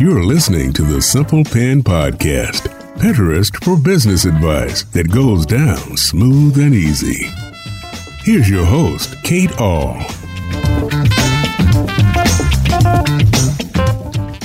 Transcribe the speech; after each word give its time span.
You're 0.00 0.22
listening 0.22 0.72
to 0.74 0.82
the 0.82 1.00
Simple 1.02 1.42
Pin 1.44 1.82
Podcast, 1.82 2.68
Pinterest 2.98 3.52
for 3.64 3.76
business 3.76 4.24
advice 4.24 4.84
that 4.84 5.10
goes 5.10 5.44
down 5.44 5.96
smooth 5.96 6.58
and 6.58 6.74
easy. 6.74 7.26
Here's 8.22 8.48
your 8.48 8.64
host, 8.64 9.20
Kate 9.24 9.50
Ahl. 9.60 9.94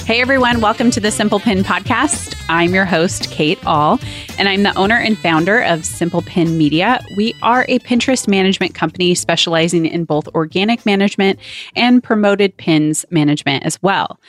Hey 0.06 0.22
everyone, 0.22 0.60
welcome 0.60 0.92
to 0.92 1.00
the 1.00 1.12
Simple 1.12 1.40
Pin 1.40 1.64
Podcast. 1.64 2.23
I'm 2.50 2.74
your 2.74 2.86
host, 2.86 3.32
Kate 3.32 3.58
Ahl, 3.66 4.00
and 4.38 4.50
I'm 4.50 4.64
the 4.64 4.78
owner 4.78 4.98
and 4.98 5.18
founder 5.18 5.62
of 5.62 5.86
Simple 5.86 6.22
Pin 6.22 6.58
Media. 6.58 7.00
We 7.16 7.34
are 7.42 7.66
a 7.70 7.80
Pinterest 7.80 8.28
management 8.28 8.76
company 8.76 9.16
specializing 9.16 9.86
in 9.86 10.04
both 10.04 10.28
organic 10.30 10.86
management 10.86 11.40
and 11.76 12.04
promoted 12.04 12.56
pins 12.58 13.06
management 13.10 13.66
as 13.66 13.82
well. 13.82 14.20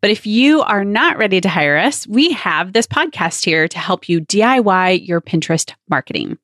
But 0.00 0.10
if 0.10 0.26
you 0.26 0.60
are 0.62 0.84
not 0.84 1.16
ready 1.16 1.40
to 1.40 1.48
hire 1.48 1.78
us, 1.78 2.06
we 2.06 2.32
have 2.32 2.74
this 2.74 2.86
podcast 2.86 3.44
here 3.44 3.66
to 3.68 3.78
help 3.78 4.08
you 4.08 4.20
DIY 4.20 5.08
your 5.08 5.22
Pinterest 5.22 5.72
marketing. 5.88 6.38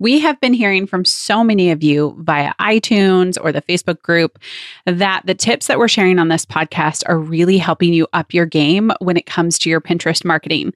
We 0.00 0.20
have 0.20 0.40
been 0.40 0.54
hearing 0.54 0.86
from 0.86 1.04
so 1.04 1.42
many 1.42 1.72
of 1.72 1.82
you 1.82 2.14
via 2.20 2.54
iTunes 2.60 3.36
or 3.40 3.50
the 3.50 3.62
Facebook 3.62 4.00
group 4.02 4.38
that 4.86 5.22
the 5.26 5.34
tips 5.34 5.66
that 5.66 5.78
we're 5.78 5.88
sharing 5.88 6.20
on 6.20 6.28
this 6.28 6.46
podcast 6.46 7.02
are 7.06 7.18
really 7.18 7.58
helping 7.58 7.92
you 7.92 8.06
up 8.12 8.32
your 8.32 8.46
game 8.46 8.92
when 9.00 9.16
it 9.16 9.26
comes 9.26 9.58
to 9.58 9.70
your 9.70 9.80
Pinterest 9.80 10.24
marketing. 10.24 10.72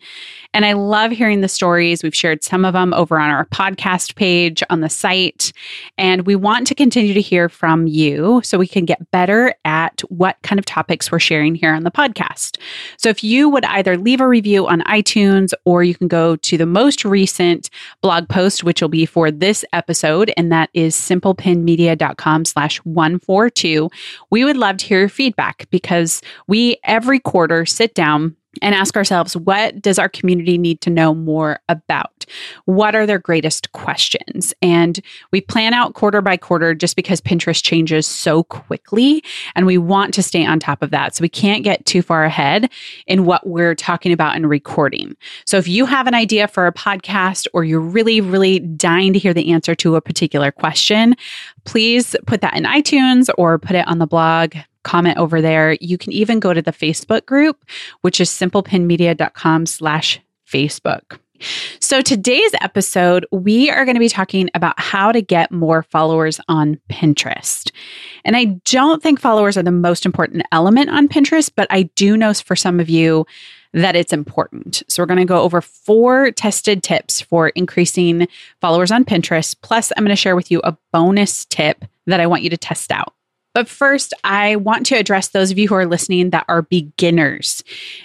And 0.54 0.66
I 0.66 0.72
love 0.72 1.12
hearing 1.12 1.40
the 1.40 1.48
stories. 1.48 2.02
We've 2.02 2.14
shared 2.14 2.42
some 2.42 2.64
of 2.64 2.72
them 2.72 2.92
over 2.94 3.18
on 3.18 3.30
our 3.30 3.46
podcast 3.46 4.16
page 4.16 4.62
on 4.70 4.80
the 4.80 4.90
site. 4.90 5.52
And 5.96 6.26
we 6.26 6.34
want 6.34 6.66
to 6.66 6.74
continue 6.74 7.14
to 7.14 7.20
hear 7.20 7.48
from 7.48 7.86
you 7.86 8.40
so 8.44 8.58
we 8.58 8.66
can 8.66 8.84
get 8.84 9.10
better 9.12 9.54
at 9.64 10.00
what 10.08 10.36
kind 10.42 10.58
of 10.58 10.64
topics 10.64 11.12
we're 11.12 11.20
sharing 11.20 11.54
here 11.54 11.72
on 11.72 11.84
the 11.84 11.90
podcast. 11.90 12.58
So 12.96 13.08
if 13.08 13.22
you 13.22 13.48
would 13.48 13.64
either 13.66 13.96
leave 13.96 14.20
a 14.20 14.26
review 14.26 14.66
on 14.66 14.80
iTunes 14.82 15.52
or 15.64 15.84
you 15.84 15.94
can 15.94 16.08
go 16.08 16.36
to 16.36 16.58
the 16.58 16.66
most 16.66 17.04
recent 17.04 17.70
blog 18.00 18.28
post, 18.28 18.64
which 18.64 18.82
will 18.82 18.88
be 18.88 19.06
for 19.12 19.30
this 19.30 19.64
episode, 19.74 20.32
and 20.36 20.50
that 20.50 20.70
is 20.72 20.96
simplepinmedia.com 20.96 22.44
slash 22.46 22.78
142. 22.78 23.90
We 24.30 24.44
would 24.44 24.56
love 24.56 24.78
to 24.78 24.86
hear 24.86 25.00
your 25.00 25.08
feedback 25.10 25.68
because 25.70 26.22
we 26.48 26.78
every 26.84 27.20
quarter 27.20 27.66
sit 27.66 27.94
down 27.94 28.34
and 28.62 28.74
ask 28.74 28.96
ourselves 28.96 29.36
what 29.36 29.80
does 29.80 29.98
our 29.98 30.08
community 30.08 30.56
need 30.58 30.80
to 30.82 30.90
know 30.90 31.14
more 31.14 31.60
about? 31.68 32.11
What 32.64 32.94
are 32.94 33.06
their 33.06 33.18
greatest 33.18 33.72
questions? 33.72 34.54
And 34.62 35.00
we 35.30 35.40
plan 35.40 35.74
out 35.74 35.94
quarter 35.94 36.20
by 36.20 36.36
quarter 36.36 36.74
just 36.74 36.96
because 36.96 37.20
Pinterest 37.20 37.62
changes 37.62 38.06
so 38.06 38.44
quickly 38.44 39.22
and 39.54 39.66
we 39.66 39.78
want 39.78 40.14
to 40.14 40.22
stay 40.22 40.44
on 40.44 40.60
top 40.60 40.82
of 40.82 40.90
that. 40.90 41.14
So 41.14 41.22
we 41.22 41.28
can't 41.28 41.64
get 41.64 41.84
too 41.86 42.02
far 42.02 42.24
ahead 42.24 42.70
in 43.06 43.24
what 43.24 43.46
we're 43.46 43.74
talking 43.74 44.12
about 44.12 44.36
and 44.36 44.48
recording. 44.48 45.16
So 45.44 45.56
if 45.56 45.68
you 45.68 45.86
have 45.86 46.06
an 46.06 46.14
idea 46.14 46.48
for 46.48 46.66
a 46.66 46.72
podcast 46.72 47.46
or 47.52 47.64
you're 47.64 47.80
really, 47.80 48.20
really 48.20 48.58
dying 48.58 49.12
to 49.12 49.18
hear 49.18 49.34
the 49.34 49.52
answer 49.52 49.74
to 49.76 49.96
a 49.96 50.00
particular 50.00 50.50
question, 50.50 51.14
please 51.64 52.16
put 52.26 52.40
that 52.40 52.56
in 52.56 52.64
iTunes 52.64 53.28
or 53.38 53.58
put 53.58 53.76
it 53.76 53.86
on 53.88 53.98
the 53.98 54.06
blog 54.06 54.54
comment 54.82 55.18
over 55.18 55.40
there. 55.40 55.76
You 55.80 55.98
can 55.98 56.12
even 56.12 56.40
go 56.40 56.52
to 56.52 56.62
the 56.62 56.72
Facebook 56.72 57.26
group, 57.26 57.64
which 58.02 58.20
is 58.20 58.30
simplepinmedia.com 58.30 59.66
slash 59.66 60.20
Facebook. 60.46 61.18
So 61.80 62.00
today's 62.00 62.52
episode, 62.60 63.26
we 63.30 63.70
are 63.70 63.84
going 63.84 63.96
to 63.96 64.00
be 64.00 64.08
talking 64.08 64.48
about 64.54 64.78
how 64.78 65.12
to 65.12 65.20
get 65.20 65.50
more 65.50 65.82
followers 65.82 66.40
on 66.48 66.80
Pinterest. 66.88 67.70
And 68.24 68.36
I 68.36 68.44
don't 68.64 69.02
think 69.02 69.20
followers 69.20 69.56
are 69.56 69.62
the 69.62 69.70
most 69.70 70.06
important 70.06 70.44
element 70.52 70.90
on 70.90 71.08
Pinterest, 71.08 71.50
but 71.54 71.66
I 71.70 71.84
do 71.94 72.16
know 72.16 72.32
for 72.34 72.56
some 72.56 72.80
of 72.80 72.88
you 72.88 73.26
that 73.74 73.96
it's 73.96 74.12
important. 74.12 74.82
So 74.88 75.02
we're 75.02 75.06
going 75.06 75.18
to 75.18 75.24
go 75.24 75.40
over 75.40 75.60
four 75.60 76.30
tested 76.30 76.82
tips 76.82 77.20
for 77.20 77.48
increasing 77.50 78.28
followers 78.60 78.90
on 78.90 79.04
Pinterest. 79.04 79.56
Plus, 79.62 79.92
I'm 79.96 80.04
going 80.04 80.10
to 80.10 80.16
share 80.16 80.36
with 80.36 80.50
you 80.50 80.60
a 80.62 80.76
bonus 80.92 81.46
tip 81.46 81.84
that 82.06 82.20
I 82.20 82.26
want 82.26 82.42
you 82.42 82.50
to 82.50 82.56
test 82.56 82.92
out. 82.92 83.14
But 83.54 83.68
first, 83.68 84.14
I 84.24 84.56
want 84.56 84.86
to 84.86 84.96
address 84.96 85.28
those 85.28 85.50
of 85.50 85.58
you 85.58 85.68
who 85.68 85.74
are 85.74 85.86
listening 85.86 86.30
that 86.30 86.46
are 86.48 86.62
beginners. 86.62 87.62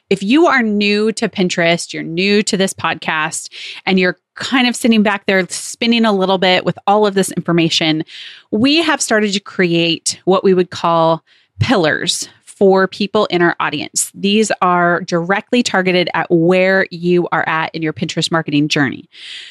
If 0.09 0.21
you 0.21 0.47
are 0.47 0.61
new 0.61 1.11
to 1.13 1.29
Pinterest, 1.29 1.93
you're 1.93 2.03
new 2.03 2.43
to 2.43 2.57
this 2.57 2.73
podcast, 2.73 3.49
and 3.85 3.99
you're 3.99 4.17
kind 4.35 4.67
of 4.67 4.75
sitting 4.75 5.03
back 5.03 5.25
there 5.25 5.47
spinning 5.49 6.05
a 6.05 6.11
little 6.11 6.37
bit 6.37 6.65
with 6.65 6.77
all 6.87 7.07
of 7.07 7.15
this 7.15 7.31
information, 7.31 8.03
we 8.51 8.77
have 8.77 9.01
started 9.01 9.33
to 9.33 9.39
create 9.39 10.19
what 10.25 10.43
we 10.43 10.53
would 10.53 10.69
call 10.69 11.23
pillars 11.59 12.29
for 12.57 12.87
people 12.87 13.27
in 13.27 13.43
our 13.43 13.55
audience. 13.59 14.11
These 14.15 14.51
are 14.63 15.01
directly 15.01 15.61
targeted 15.61 16.09
at 16.15 16.25
where 16.31 16.87
you 16.89 17.27
are 17.31 17.47
at 17.47 17.73
in 17.75 17.83
your 17.83 17.93
Pinterest 17.93 18.31
marketing 18.31 18.67
journey. 18.67 19.07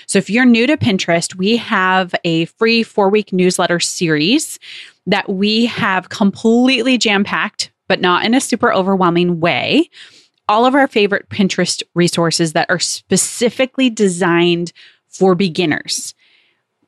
So 0.06 0.18
if 0.18 0.28
you're 0.28 0.44
new 0.44 0.66
to 0.66 0.76
Pinterest, 0.76 1.36
we 1.36 1.56
have 1.56 2.16
a 2.24 2.46
free 2.46 2.82
four 2.82 3.08
week 3.08 3.32
newsletter 3.32 3.78
series 3.78 4.58
that 5.06 5.28
we 5.28 5.66
have 5.66 6.08
completely 6.08 6.98
jam 6.98 7.24
packed, 7.24 7.70
but 7.88 8.00
not 8.00 8.24
in 8.24 8.34
a 8.34 8.40
super 8.40 8.72
overwhelming 8.72 9.40
way. 9.40 9.88
All 10.48 10.64
of 10.64 10.74
our 10.74 10.86
favorite 10.86 11.28
Pinterest 11.28 11.82
resources 11.94 12.52
that 12.52 12.70
are 12.70 12.78
specifically 12.78 13.90
designed 13.90 14.72
for 15.08 15.34
beginners 15.34 16.14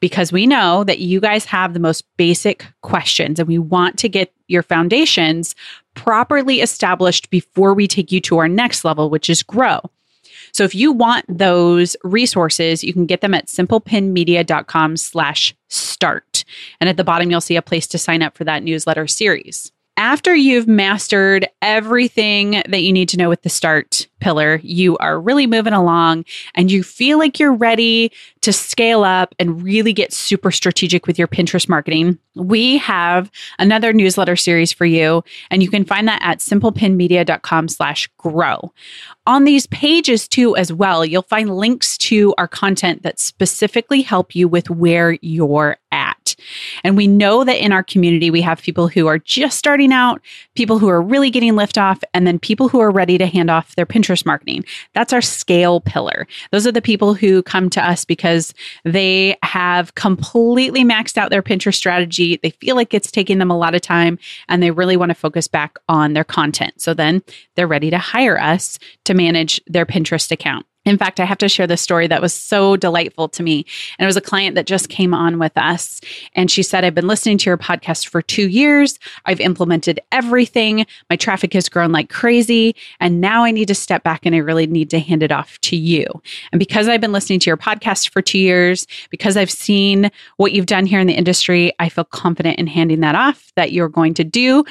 because 0.00 0.32
we 0.32 0.46
know 0.46 0.84
that 0.84 1.00
you 1.00 1.20
guys 1.20 1.44
have 1.44 1.74
the 1.74 1.80
most 1.80 2.04
basic 2.16 2.64
questions 2.82 3.38
and 3.38 3.48
we 3.48 3.58
want 3.58 3.98
to 3.98 4.08
get 4.08 4.32
your 4.46 4.62
foundations 4.62 5.54
properly 5.94 6.60
established 6.60 7.30
before 7.30 7.74
we 7.74 7.88
take 7.88 8.12
you 8.12 8.20
to 8.20 8.38
our 8.38 8.48
next 8.48 8.84
level, 8.84 9.10
which 9.10 9.28
is 9.28 9.42
grow. 9.42 9.80
So 10.58 10.64
if 10.64 10.74
you 10.74 10.91
want 10.91 11.24
those 11.28 11.94
resources, 12.02 12.82
you 12.82 12.92
can 12.92 13.06
get 13.06 13.20
them 13.20 13.32
at 13.32 13.46
simplepinmedia.com 13.46 14.96
slash 14.96 15.54
start. 15.69 16.44
And 16.80 16.91
at 16.91 16.96
the 16.96 17.04
bottom, 17.04 17.30
you'll 17.30 17.41
see 17.41 17.54
a 17.54 17.62
place 17.62 17.86
to 17.86 17.96
sign 17.96 18.22
up 18.22 18.36
for 18.36 18.42
that 18.42 18.64
newsletter 18.64 19.06
series 19.06 19.70
after 19.98 20.32
you've 20.32 20.69
mastered 20.69 21.48
everything 21.60 22.62
that 22.69 22.82
you 22.82 22.92
need 22.92 23.09
to 23.09 23.16
know 23.16 23.28
with 23.28 23.42
the 23.42 23.48
start 23.48 24.06
pillar, 24.20 24.60
you 24.62 24.97
are 24.98 25.20
really 25.20 25.47
moving 25.47 25.72
along 25.72 26.25
and 26.54 26.70
you 26.70 26.84
feel 26.84 27.19
like 27.19 27.41
you're 27.41 27.53
ready 27.53 28.12
to 28.42 28.53
scale 28.53 29.03
up 29.03 29.34
and 29.41 29.60
really 29.60 29.92
get 29.92 30.12
super 30.12 30.53
strategic 30.53 31.08
with 31.08 31.19
your 31.19 31.26
Pinterest 31.26 31.69
marketing. 31.69 32.16
We 32.37 32.78
have 32.78 33.28
another 33.58 33.92
newsletter 33.92 34.37
series 34.37 34.72
for 34.72 34.87
you, 34.87 35.25
and 35.50 35.64
you 35.64 35.69
can 35.69 35.84
find 35.84 36.06
that 36.06 36.22
at 36.22 36.38
simplepinmedia.com 36.38 37.66
slash 37.66 38.08
grow. 38.19 38.72
On 39.26 39.44
these 39.44 39.66
pages 39.66 40.28
too, 40.28 40.54
as 40.54 40.72
well, 40.72 41.04
you'll 41.04 41.22
find 41.22 41.56
links 41.56 41.98
to 41.98 42.34
our 42.38 42.47
content 42.47 43.03
that 43.03 43.19
specifically 43.19 44.03
help 44.03 44.37
you 44.37 44.47
with 44.47 44.70
where 44.70 45.19
you're 45.22 45.76
at. 45.91 46.07
And 46.84 46.97
we 46.97 47.06
know 47.06 47.44
that 47.44 47.62
in 47.62 47.72
our 47.72 47.82
community, 47.82 48.31
we 48.31 48.41
have 48.42 48.62
people 48.62 48.88
who 48.88 49.06
are 49.06 49.19
just 49.19 49.59
starting 49.59 49.92
out, 49.92 50.20
people 50.54 50.78
who 50.78 50.88
are 50.88 51.03
really 51.03 51.31
getting 51.31 51.54
liftoff, 51.54 52.03
and 52.14 52.26
then 52.26 52.38
people 52.38 52.69
who 52.69 52.81
are 52.81 52.91
ready 52.91 53.19
to 53.19 53.26
hand 53.26 53.50
off 53.50 53.75
their 53.75 53.86
Pinterest 53.86 54.25
marketing. 54.25 54.64
That's 54.94 55.12
our 55.12 55.20
scale 55.20 55.81
pillar. 55.81 56.26
Those 56.50 56.66
are 56.66 56.72
the 56.72 56.82
people 56.82 57.14
who 57.14 57.42
come 57.42 57.70
to 57.70 57.87
us 57.87 58.04
because 58.04 58.54
they 58.84 59.37
have 59.42 59.94
completely 59.94 60.84
maxed 60.84 61.16
out 61.16 61.31
their 61.31 61.42
Pinterest 61.42 61.75
strategy. 61.75 62.38
They 62.42 62.50
feel 62.50 62.76
like 62.76 62.94
it's 62.94 63.10
taking 63.10 63.38
them 63.38 63.50
a 63.50 63.58
lot 63.58 63.75
of 63.75 63.81
time 63.81 64.19
and 64.48 64.62
they 64.62 64.70
really 64.70 64.97
want 64.97 65.10
to 65.10 65.14
focus 65.14 65.48
back 65.48 65.78
on 65.88 66.12
their 66.12 66.25
content. 66.25 66.81
So 66.81 66.94
then 66.94 67.22
they're 67.54 67.66
ready 67.66 67.91
to 67.91 67.98
hire 67.98 68.38
us 68.38 68.78
to 69.04 69.14
manage 69.14 69.60
their 69.66 69.87
Pinterest 69.87 70.31
account. 70.31 70.66
In 70.84 70.96
fact, 70.96 71.20
I 71.20 71.24
have 71.24 71.38
to 71.38 71.48
share 71.48 71.66
this 71.66 71.82
story 71.82 72.06
that 72.06 72.22
was 72.22 72.32
so 72.32 72.76
delightful 72.76 73.28
to 73.30 73.42
me. 73.42 73.66
And 73.98 74.04
it 74.04 74.06
was 74.06 74.16
a 74.16 74.22
client 74.22 74.54
that 74.54 74.66
just 74.66 74.88
came 74.88 75.12
on 75.12 75.38
with 75.38 75.52
us. 75.56 76.00
And 76.34 76.50
she 76.50 76.62
said, 76.62 76.82
I've 76.82 76.94
been 76.94 77.06
listening 77.06 77.36
to 77.38 77.50
your 77.50 77.58
podcast 77.58 78.08
for 78.08 78.22
two 78.22 78.48
years. 78.48 78.98
I've 79.26 79.40
implemented 79.40 80.00
everything. 80.12 80.86
My 81.10 81.16
traffic 81.16 81.52
has 81.52 81.69
grown 81.69 81.92
like 81.92 82.08
crazy. 82.08 82.75
And 83.00 83.20
now 83.20 83.44
I 83.44 83.50
need 83.50 83.69
to 83.69 83.75
step 83.75 84.02
back 84.02 84.25
and 84.25 84.34
I 84.34 84.38
really 84.38 84.66
need 84.66 84.88
to 84.90 84.98
hand 84.98 85.22
it 85.22 85.32
off 85.32 85.58
to 85.60 85.76
you. 85.76 86.06
And 86.52 86.58
because 86.58 86.88
I've 86.88 87.02
been 87.02 87.12
listening 87.12 87.40
to 87.40 87.50
your 87.50 87.58
podcast 87.58 88.10
for 88.10 88.22
two 88.22 88.38
years, 88.38 88.86
because 89.10 89.36
I've 89.36 89.50
seen 89.50 90.10
what 90.38 90.52
you've 90.52 90.66
done 90.66 90.86
here 90.86 91.00
in 91.00 91.06
the 91.06 91.14
industry, 91.14 91.72
I 91.78 91.90
feel 91.90 92.04
confident 92.04 92.58
in 92.58 92.66
handing 92.66 93.00
that 93.00 93.14
off 93.14 93.52
that 93.56 93.72
you're 93.72 93.88
going 93.88 94.14
to 94.14 94.24
do 94.24 94.64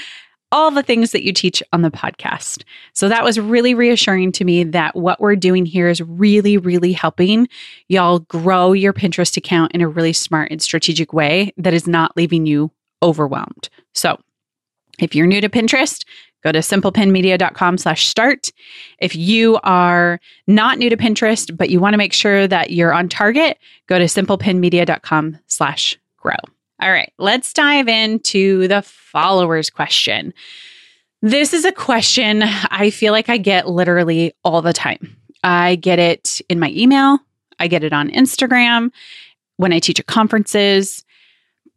all 0.51 0.71
the 0.71 0.83
things 0.83 1.11
that 1.11 1.23
you 1.23 1.33
teach 1.33 1.61
on 1.73 1.81
the 1.81 1.91
podcast. 1.91 2.63
So 2.93 3.09
that 3.09 3.23
was 3.23 3.39
really 3.39 3.73
reassuring 3.73 4.31
to 4.33 4.45
me 4.45 4.63
that 4.63 4.95
what 4.95 5.19
we're 5.19 5.35
doing 5.35 5.65
here 5.65 5.89
is 5.89 6.01
really, 6.01 6.57
really 6.57 6.93
helping 6.93 7.47
y'all 7.89 8.19
grow 8.19 8.73
your 8.73 8.93
Pinterest 8.93 9.35
account 9.35 9.73
in 9.73 9.81
a 9.81 9.87
really 9.87 10.13
smart 10.13 10.51
and 10.51 10.61
strategic 10.61 11.11
way 11.13 11.53
that 11.57 11.73
is 11.73 11.87
not 11.87 12.15
leaving 12.15 12.45
you 12.45 12.71
overwhelmed. 13.03 13.69
So 13.93 14.19
if 14.99 15.13
you're 15.13 15.27
new 15.27 15.41
to 15.41 15.49
Pinterest, 15.49 16.05
go 16.43 16.51
to 16.51 16.59
simplepinmedia.com 16.59 17.77
slash 17.77 18.07
start. 18.07 18.51
If 18.99 19.15
you 19.15 19.59
are 19.63 20.19
not 20.47 20.77
new 20.77 20.89
to 20.89 20.97
Pinterest, 20.97 21.55
but 21.55 21.69
you 21.69 21.79
want 21.79 21.93
to 21.93 21.97
make 21.97 22.13
sure 22.13 22.47
that 22.47 22.71
you're 22.71 22.93
on 22.93 23.09
target, 23.09 23.57
go 23.87 23.99
to 23.99 24.05
simplepinmedia.com 24.05 25.39
slash 25.47 25.99
grow. 26.17 26.35
All 26.79 26.91
right, 26.91 27.11
let's 27.17 27.53
dive 27.53 27.87
into 27.87 28.67
the 28.67 28.81
followers 28.83 29.69
question. 29.69 30.33
This 31.21 31.53
is 31.53 31.65
a 31.65 31.71
question 31.71 32.43
I 32.43 32.91
feel 32.91 33.11
like 33.11 33.29
I 33.29 33.37
get 33.37 33.67
literally 33.67 34.33
all 34.43 34.61
the 34.61 34.73
time. 34.73 35.15
I 35.43 35.75
get 35.75 35.97
it 35.97 36.39
in 36.49 36.59
my 36.59 36.69
email, 36.69 37.19
I 37.59 37.67
get 37.67 37.83
it 37.83 37.93
on 37.93 38.11
Instagram, 38.11 38.91
when 39.55 39.73
I 39.73 39.79
teach 39.79 39.99
at 39.99 40.05
conferences. 40.05 41.03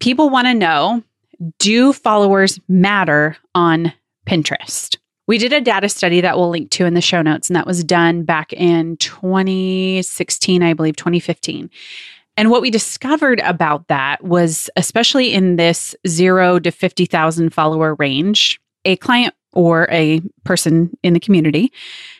People 0.00 0.28
want 0.28 0.46
to 0.46 0.54
know 0.54 1.02
do 1.58 1.92
followers 1.92 2.60
matter 2.68 3.36
on 3.54 3.92
Pinterest? 4.26 4.96
We 5.26 5.38
did 5.38 5.52
a 5.52 5.60
data 5.60 5.88
study 5.88 6.20
that 6.20 6.36
we'll 6.36 6.50
link 6.50 6.70
to 6.72 6.86
in 6.86 6.94
the 6.94 7.00
show 7.00 7.22
notes, 7.22 7.48
and 7.48 7.56
that 7.56 7.66
was 7.66 7.84
done 7.84 8.24
back 8.24 8.52
in 8.52 8.96
2016, 8.98 10.62
I 10.62 10.74
believe, 10.74 10.96
2015. 10.96 11.70
And 12.40 12.48
what 12.50 12.62
we 12.62 12.70
discovered 12.70 13.40
about 13.40 13.88
that 13.88 14.24
was, 14.24 14.70
especially 14.74 15.30
in 15.30 15.56
this 15.56 15.94
zero 16.08 16.58
to 16.58 16.70
50,000 16.70 17.50
follower 17.50 17.96
range, 17.96 18.58
a 18.86 18.96
client 18.96 19.34
or 19.52 19.86
a 19.90 20.22
person 20.44 20.96
in 21.02 21.12
the 21.12 21.20
community 21.20 21.70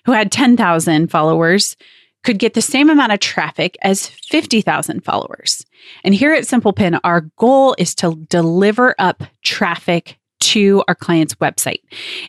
who 0.05 0.13
had 0.13 0.31
10,000 0.31 1.11
followers 1.11 1.75
could 2.23 2.39
get 2.39 2.53
the 2.53 2.61
same 2.61 2.91
amount 2.91 3.13
of 3.13 3.21
traffic 3.21 3.79
as 3.81 4.09
50,000 4.09 5.03
followers. 5.03 5.65
And 6.05 6.15
here 6.15 6.35
at 6.35 6.47
Simple 6.47 6.75
Pin, 6.75 7.01
our 7.03 7.23
goal 7.39 7.75
is 7.79 7.95
to 7.95 8.17
deliver 8.29 8.95
up 8.99 9.23
traffic 9.43 10.19
to 10.41 10.83
our 10.89 10.95
client's 10.95 11.35
website. 11.37 11.81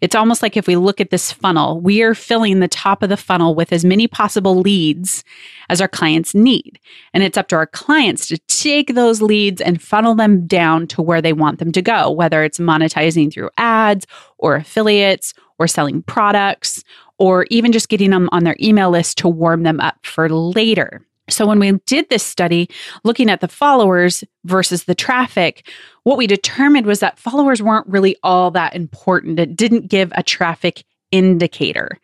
It's 0.02 0.16
almost 0.16 0.42
like 0.42 0.56
if 0.56 0.68
we 0.68 0.76
look 0.76 1.02
at 1.02 1.10
this 1.10 1.32
funnel, 1.32 1.80
we 1.82 2.02
are 2.02 2.14
filling 2.14 2.60
the 2.60 2.68
top 2.68 3.02
of 3.04 3.10
the 3.10 3.18
funnel 3.18 3.56
with 3.56 3.74
as 3.74 3.84
many 3.84 4.08
possible 4.08 4.60
leads 4.60 5.24
as 5.70 5.82
our 5.82 5.88
clients 5.88 6.36
need. 6.36 6.80
And 7.14 7.24
it's 7.24 7.38
up 7.38 7.48
to 7.50 7.56
our 7.56 7.68
clients 7.68 8.28
to 8.28 8.38
take 8.48 8.94
those 8.94 9.22
leads 9.22 9.62
and 9.62 9.82
funnel 9.82 10.16
them 10.16 10.46
down 10.46 10.88
to 10.88 11.02
where 11.02 11.22
they 11.22 11.34
want 11.34 11.60
them 11.60 11.72
to 11.72 11.82
go, 11.82 12.12
whether 12.12 12.44
it's 12.44 12.60
monetizing 12.60 13.32
through 13.32 13.50
ads 13.58 14.06
or 14.38 14.56
affiliates 14.56 15.34
or 15.58 15.68
selling 15.68 16.02
products 16.04 16.84
or 17.18 17.46
even 17.50 17.72
just 17.72 17.90
getting 17.90 18.10
them 18.10 18.28
on 18.32 18.44
their 18.44 18.58
email 18.60 18.90
list 18.90 19.18
to 19.20 19.28
warm 19.28 19.64
them 19.64 19.80
up 19.80 19.96
for 20.04 20.28
later. 20.28 21.06
So, 21.32 21.46
when 21.46 21.60
we 21.60 21.72
did 21.86 22.10
this 22.10 22.24
study 22.24 22.70
looking 23.04 23.30
at 23.30 23.42
the 23.42 23.48
followers 23.48 24.24
versus 24.46 24.84
the 24.84 24.96
traffic, 24.96 25.68
what 26.04 26.18
we 26.18 26.28
determined 26.28 26.86
was 26.86 27.00
that 27.00 27.20
followers 27.20 27.62
weren't 27.62 27.88
really 27.88 28.16
all 28.24 28.52
that 28.52 28.76
important. 28.76 29.40
It 29.40 29.56
didn't 29.56 29.88
give 29.88 30.12
a 30.16 30.24
traffic 30.24 30.84
indicator. 31.12 31.98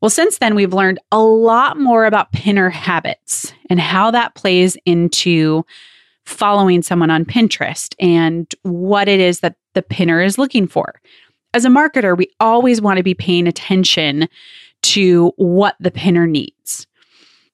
Well, 0.00 0.10
since 0.10 0.38
then, 0.38 0.54
we've 0.54 0.74
learned 0.74 0.98
a 1.12 1.20
lot 1.20 1.78
more 1.78 2.06
about 2.06 2.32
pinner 2.32 2.70
habits 2.70 3.52
and 3.70 3.78
how 3.78 4.10
that 4.10 4.34
plays 4.34 4.76
into 4.84 5.64
following 6.24 6.82
someone 6.82 7.10
on 7.10 7.24
Pinterest 7.24 7.94
and 8.00 8.52
what 8.62 9.08
it 9.08 9.20
is 9.20 9.40
that 9.40 9.56
the 9.74 9.82
pinner 9.82 10.20
is 10.20 10.38
looking 10.38 10.66
for 10.66 10.94
as 11.54 11.64
a 11.64 11.68
marketer, 11.68 12.16
we 12.16 12.30
always 12.40 12.80
want 12.80 12.98
to 12.98 13.02
be 13.02 13.14
paying 13.14 13.46
attention 13.46 14.28
to 14.82 15.32
what 15.36 15.76
the 15.80 15.90
pinner 15.90 16.26
needs 16.26 16.86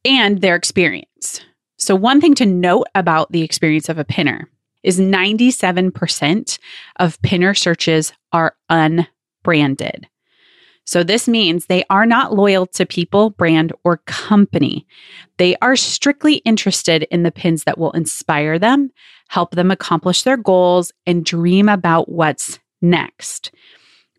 and 0.04 0.40
their 0.40 0.56
experience. 0.56 1.40
So, 1.78 1.94
one 1.94 2.20
thing 2.20 2.34
to 2.36 2.46
note 2.46 2.86
about 2.94 3.30
the 3.30 3.42
experience 3.42 3.88
of 3.88 3.98
a 3.98 4.04
pinner 4.04 4.50
is 4.82 4.98
97% 4.98 6.58
of 6.96 7.20
pinner 7.22 7.54
searches 7.54 8.12
are 8.32 8.54
unbranded. 8.68 10.08
So, 10.84 11.02
this 11.02 11.28
means 11.28 11.66
they 11.66 11.84
are 11.90 12.06
not 12.06 12.34
loyal 12.34 12.66
to 12.66 12.86
people, 12.86 13.30
brand, 13.30 13.72
or 13.84 13.98
company. 14.06 14.86
They 15.36 15.54
are 15.56 15.76
strictly 15.76 16.36
interested 16.36 17.04
in 17.10 17.22
the 17.22 17.30
pins 17.30 17.64
that 17.64 17.78
will 17.78 17.92
inspire 17.92 18.58
them, 18.58 18.90
help 19.28 19.52
them 19.52 19.70
accomplish 19.70 20.22
their 20.22 20.36
goals, 20.36 20.92
and 21.06 21.24
dream 21.24 21.68
about 21.68 22.08
what's 22.08 22.58
next. 22.80 23.52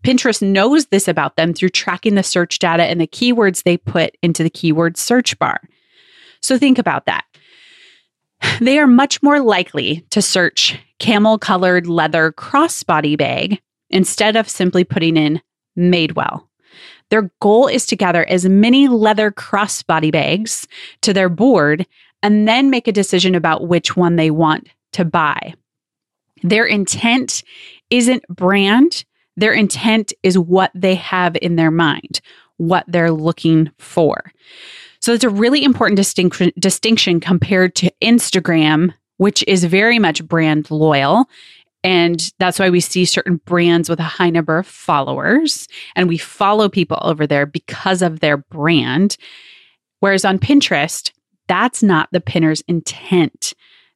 Pinterest 0.03 0.41
knows 0.41 0.87
this 0.87 1.07
about 1.07 1.35
them 1.35 1.53
through 1.53 1.69
tracking 1.69 2.15
the 2.15 2.23
search 2.23 2.59
data 2.59 2.83
and 2.83 3.01
the 3.01 3.07
keywords 3.07 3.63
they 3.63 3.77
put 3.77 4.15
into 4.21 4.43
the 4.43 4.49
keyword 4.49 4.97
search 4.97 5.37
bar. 5.39 5.61
So 6.41 6.57
think 6.57 6.77
about 6.77 7.05
that. 7.05 7.25
They 8.61 8.79
are 8.79 8.87
much 8.87 9.21
more 9.21 9.41
likely 9.41 10.05
to 10.11 10.21
search 10.21 10.77
camel 10.99 11.37
colored 11.37 11.87
leather 11.87 12.31
crossbody 12.31 13.17
bag 13.17 13.61
instead 13.89 14.35
of 14.35 14.49
simply 14.49 14.83
putting 14.83 15.17
in 15.17 15.41
Madewell. 15.77 16.43
Their 17.09 17.31
goal 17.41 17.67
is 17.67 17.85
to 17.87 17.95
gather 17.95 18.25
as 18.25 18.45
many 18.45 18.87
leather 18.87 19.31
crossbody 19.31 20.11
bags 20.11 20.67
to 21.01 21.13
their 21.13 21.29
board 21.29 21.85
and 22.21 22.47
then 22.47 22.69
make 22.69 22.87
a 22.87 22.93
decision 22.93 23.33
about 23.33 23.67
which 23.67 23.95
one 23.95 24.15
they 24.15 24.29
want 24.29 24.69
to 24.93 25.05
buy. 25.05 25.53
Their 26.43 26.65
intent 26.65 27.43
isn't 27.89 28.27
brand, 28.27 29.03
their 29.37 29.53
intent 29.53 30.13
is 30.23 30.37
what 30.37 30.71
they 30.75 30.95
have 30.95 31.37
in 31.41 31.55
their 31.55 31.71
mind, 31.71 32.21
what 32.57 32.85
they're 32.87 33.11
looking 33.11 33.71
for. 33.77 34.31
So 34.99 35.13
it's 35.13 35.23
a 35.23 35.29
really 35.29 35.63
important 35.63 35.95
distinction, 35.95 36.51
distinction 36.59 37.19
compared 37.19 37.75
to 37.75 37.91
Instagram, 38.01 38.93
which 39.17 39.43
is 39.47 39.63
very 39.63 39.97
much 39.97 40.25
brand 40.25 40.69
loyal. 40.69 41.25
And 41.83 42.31
that's 42.39 42.59
why 42.59 42.69
we 42.69 42.81
see 42.81 43.05
certain 43.05 43.37
brands 43.45 43.89
with 43.89 43.99
a 44.01 44.03
high 44.03 44.29
number 44.29 44.57
of 44.57 44.67
followers 44.67 45.67
and 45.95 46.09
we 46.09 46.17
follow 46.17 46.67
people 46.67 46.99
over 47.01 47.25
there 47.25 47.45
because 47.45 48.01
of 48.01 48.19
their 48.19 48.37
brand. 48.37 49.15
Whereas 50.01 50.25
on 50.25 50.39
Pinterest, 50.39 51.11
that's 51.47 51.81
not 51.81 52.09
the 52.11 52.21
pinner's 52.21 52.61
intent. 52.67 53.53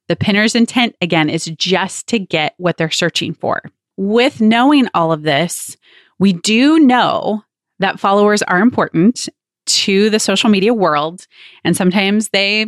The 0.08 0.16
pinner's 0.16 0.54
intent, 0.54 0.96
again, 1.00 1.28
is 1.28 1.44
just 1.56 2.06
to 2.08 2.18
get 2.18 2.54
what 2.56 2.78
they're 2.78 2.90
searching 2.90 3.34
for 3.34 3.62
with 3.96 4.40
knowing 4.40 4.88
all 4.94 5.12
of 5.12 5.22
this, 5.22 5.76
we 6.18 6.32
do 6.32 6.78
know 6.78 7.42
that 7.78 8.00
followers 8.00 8.42
are 8.42 8.60
important 8.60 9.28
to 9.66 10.10
the 10.10 10.20
social 10.20 10.50
media 10.50 10.74
world. 10.74 11.26
And 11.64 11.76
sometimes 11.76 12.28
they, 12.28 12.66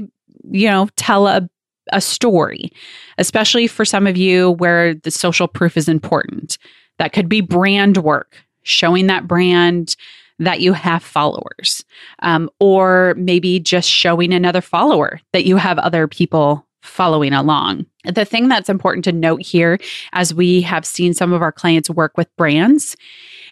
you 0.50 0.68
know, 0.68 0.88
tell 0.96 1.26
a, 1.26 1.48
a 1.92 2.00
story, 2.00 2.70
especially 3.18 3.66
for 3.66 3.84
some 3.84 4.06
of 4.06 4.16
you 4.16 4.52
where 4.52 4.94
the 4.94 5.10
social 5.10 5.46
proof 5.46 5.76
is 5.76 5.88
important. 5.88 6.58
That 6.98 7.12
could 7.12 7.28
be 7.28 7.40
brand 7.40 7.98
work, 7.98 8.36
showing 8.62 9.06
that 9.06 9.28
brand 9.28 9.96
that 10.38 10.60
you 10.60 10.72
have 10.72 11.02
followers, 11.02 11.84
um, 12.20 12.50
or 12.60 13.14
maybe 13.16 13.58
just 13.60 13.88
showing 13.88 14.32
another 14.32 14.60
follower 14.60 15.20
that 15.32 15.44
you 15.44 15.56
have 15.56 15.78
other 15.78 16.06
people 16.06 16.66
following 16.82 17.32
along. 17.32 17.86
The 18.06 18.24
thing 18.24 18.48
that's 18.48 18.68
important 18.68 19.04
to 19.04 19.12
note 19.12 19.42
here, 19.42 19.78
as 20.12 20.32
we 20.32 20.62
have 20.62 20.84
seen 20.84 21.14
some 21.14 21.32
of 21.32 21.42
our 21.42 21.52
clients 21.52 21.90
work 21.90 22.16
with 22.16 22.34
brands, 22.36 22.96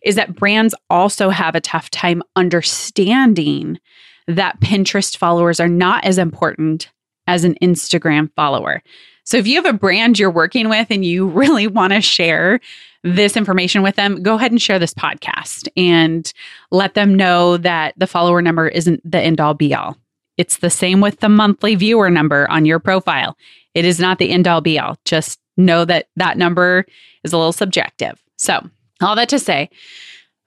is 0.05 0.15
that 0.17 0.35
brands 0.35 0.75
also 0.91 1.31
have 1.31 1.55
a 1.55 1.61
tough 1.61 1.91
time 1.91 2.23
understanding 2.37 3.79
that 4.27 4.61
Pinterest 4.61 5.17
followers 5.17 5.61
are 5.61 5.69
not 5.69 6.05
as 6.05 6.19
important 6.19 6.91
as 7.27 7.45
an 7.45 7.57
Instagram 7.63 8.31
follower. 8.37 8.83
So 9.25 9.39
if 9.39 9.47
you 9.47 9.57
have 9.57 9.75
a 9.75 9.77
brand 9.77 10.19
you're 10.19 10.31
working 10.31 10.69
with 10.69 10.89
and 10.91 11.05
you 11.05 11.27
really 11.29 11.67
want 11.67 11.93
to 11.93 12.01
share 12.01 12.61
this 13.03 13.37
information 13.37 13.83
with 13.83 13.97
them, 13.97 14.23
go 14.23 14.35
ahead 14.35 14.51
and 14.51 14.61
share 14.61 14.79
this 14.79 14.95
podcast 14.95 15.69
and 15.77 16.33
let 16.71 16.95
them 16.95 17.15
know 17.15 17.57
that 17.59 17.95
the 17.99 18.07
follower 18.07 18.41
number 18.41 18.69
isn't 18.69 19.01
the 19.11 19.21
end 19.21 19.41
all 19.41 19.55
be 19.55 19.75
all. 19.75 19.97
It's 20.37 20.59
the 20.59 20.71
same 20.71 21.01
with 21.01 21.21
the 21.21 21.29
monthly 21.29 21.75
viewer 21.75 22.11
number 22.11 22.51
on 22.51 22.67
your 22.67 22.79
profile. 22.79 23.37
It 23.75 23.85
is 23.85 24.01
not 24.01 24.19
the 24.19 24.31
end 24.31 24.49
all 24.49 24.61
be 24.61 24.79
all. 24.79 24.97
Just 25.05 25.39
know 25.57 25.85
that 25.85 26.09
that 26.17 26.39
number 26.39 26.85
is 27.23 27.33
a 27.33 27.37
little 27.37 27.53
subjective. 27.53 28.23
So, 28.37 28.69
all 29.01 29.17
that 29.17 29.29
to 29.31 29.39
say, 29.39 29.71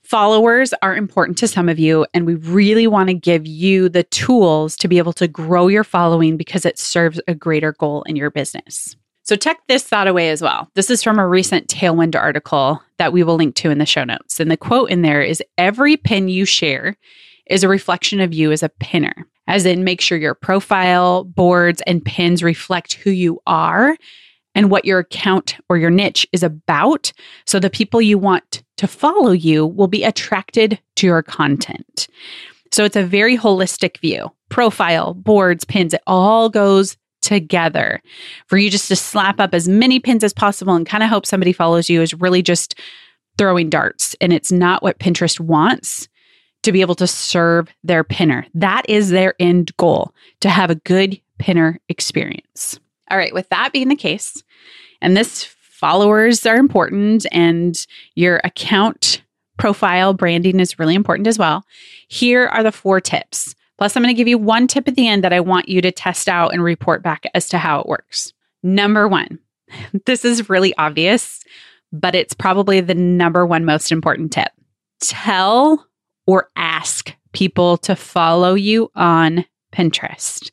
followers 0.03 0.73
are 0.81 0.95
important 0.95 1.37
to 1.39 1.47
some 1.47 1.69
of 1.69 1.79
you, 1.79 2.05
and 2.13 2.25
we 2.25 2.35
really 2.35 2.87
want 2.87 3.09
to 3.09 3.13
give 3.13 3.45
you 3.45 3.89
the 3.89 4.03
tools 4.03 4.75
to 4.77 4.87
be 4.87 4.97
able 4.97 5.13
to 5.13 5.27
grow 5.27 5.67
your 5.67 5.83
following 5.83 6.37
because 6.37 6.65
it 6.65 6.79
serves 6.79 7.19
a 7.27 7.35
greater 7.35 7.73
goal 7.73 8.03
in 8.03 8.15
your 8.15 8.31
business. 8.31 8.95
So, 9.23 9.35
check 9.35 9.59
this 9.67 9.83
thought 9.83 10.07
away 10.07 10.29
as 10.29 10.41
well. 10.41 10.69
This 10.75 10.89
is 10.89 11.03
from 11.03 11.19
a 11.19 11.27
recent 11.27 11.67
Tailwind 11.67 12.15
article 12.15 12.81
that 12.97 13.13
we 13.13 13.23
will 13.23 13.35
link 13.35 13.55
to 13.55 13.69
in 13.69 13.77
the 13.77 13.85
show 13.85 14.03
notes. 14.03 14.39
And 14.39 14.51
the 14.51 14.57
quote 14.57 14.89
in 14.89 15.01
there 15.01 15.21
is 15.21 15.43
Every 15.57 15.97
pin 15.97 16.29
you 16.29 16.45
share 16.45 16.97
is 17.45 17.63
a 17.63 17.69
reflection 17.69 18.19
of 18.19 18.33
you 18.33 18.51
as 18.51 18.63
a 18.63 18.69
pinner 18.69 19.27
as 19.47 19.65
in 19.65 19.83
make 19.83 20.01
sure 20.01 20.17
your 20.17 20.35
profile, 20.35 21.23
boards, 21.23 21.81
and 21.87 22.03
pins 22.03 22.43
reflect 22.43 22.93
who 22.93 23.11
you 23.11 23.41
are 23.47 23.97
and 24.55 24.69
what 24.69 24.85
your 24.85 24.99
account 24.99 25.55
or 25.69 25.77
your 25.77 25.89
niche 25.89 26.27
is 26.31 26.43
about. 26.43 27.13
So 27.45 27.59
the 27.59 27.69
people 27.69 28.01
you 28.01 28.17
want 28.17 28.63
to 28.77 28.87
follow 28.87 29.31
you 29.31 29.65
will 29.65 29.87
be 29.87 30.03
attracted 30.03 30.79
to 30.95 31.07
your 31.07 31.21
content. 31.23 32.07
So 32.71 32.83
it's 32.83 32.95
a 32.95 33.03
very 33.03 33.37
holistic 33.37 33.97
view 33.99 34.31
profile, 34.49 35.13
boards, 35.13 35.65
pins, 35.65 35.93
it 35.93 36.01
all 36.07 36.49
goes 36.49 36.95
together. 37.21 38.01
For 38.47 38.57
you 38.57 38.69
just 38.69 38.87
to 38.87 38.95
slap 38.95 39.39
up 39.39 39.53
as 39.53 39.67
many 39.67 39.99
pins 39.99 40.23
as 40.23 40.33
possible 40.33 40.73
and 40.73 40.85
kind 40.85 41.03
of 41.03 41.09
hope 41.09 41.25
somebody 41.25 41.51
follows 41.51 41.89
you 41.89 42.01
is 42.01 42.13
really 42.13 42.41
just 42.41 42.75
throwing 43.37 43.69
darts 43.69 44.15
and 44.21 44.31
it's 44.31 44.51
not 44.51 44.81
what 44.81 44.99
Pinterest 44.99 45.39
wants 45.39 46.07
to 46.67 46.73
be 46.73 46.81
able 46.81 46.95
to 46.95 47.07
serve 47.07 47.69
their 47.85 48.03
pinner. 48.03 48.45
That 48.53 48.87
is 48.89 49.09
their 49.09 49.35
end 49.39 49.75
goal 49.77 50.13
to 50.41 50.49
have 50.49 50.69
a 50.69 50.75
good 50.75 51.17
pinner 51.39 51.79
experience. 51.87 52.77
All 53.09 53.17
right, 53.17 53.33
with 53.33 53.47
that 53.49 53.71
being 53.71 53.87
the 53.87 53.95
case, 53.95 54.43
and 55.01 55.15
this 55.15 55.45
followers 55.45 56.45
are 56.45 56.57
important 56.57 57.25
and 57.31 57.87
your 58.15 58.41
account 58.43 59.21
profile 59.55 60.13
branding 60.13 60.59
is 60.59 60.77
really 60.77 60.93
important 60.93 61.25
as 61.25 61.39
well. 61.39 61.63
Here 62.09 62.47
are 62.47 62.63
the 62.63 62.71
four 62.73 62.99
tips. 62.99 63.55
Plus, 63.77 63.95
I'm 63.95 64.03
going 64.03 64.13
to 64.13 64.17
give 64.17 64.27
you 64.27 64.37
one 64.37 64.67
tip 64.67 64.89
at 64.89 64.95
the 64.95 65.07
end 65.07 65.23
that 65.23 65.31
I 65.31 65.39
want 65.39 65.69
you 65.69 65.81
to 65.81 65.91
test 65.91 66.27
out 66.27 66.51
and 66.51 66.61
report 66.61 67.01
back 67.01 67.23
as 67.33 67.47
to 67.49 67.57
how 67.57 67.79
it 67.79 67.87
works. 67.87 68.33
Number 68.61 69.07
one, 69.07 69.39
this 70.05 70.25
is 70.25 70.49
really 70.49 70.75
obvious, 70.77 71.39
but 71.93 72.13
it's 72.13 72.33
probably 72.33 72.81
the 72.81 72.95
number 72.95 73.45
one 73.45 73.63
most 73.63 73.89
important 73.89 74.33
tip. 74.33 74.51
Tell 74.99 75.86
or 76.27 76.49
ask 76.55 77.15
people 77.33 77.77
to 77.77 77.95
follow 77.95 78.53
you 78.53 78.91
on 78.95 79.45
Pinterest. 79.71 80.51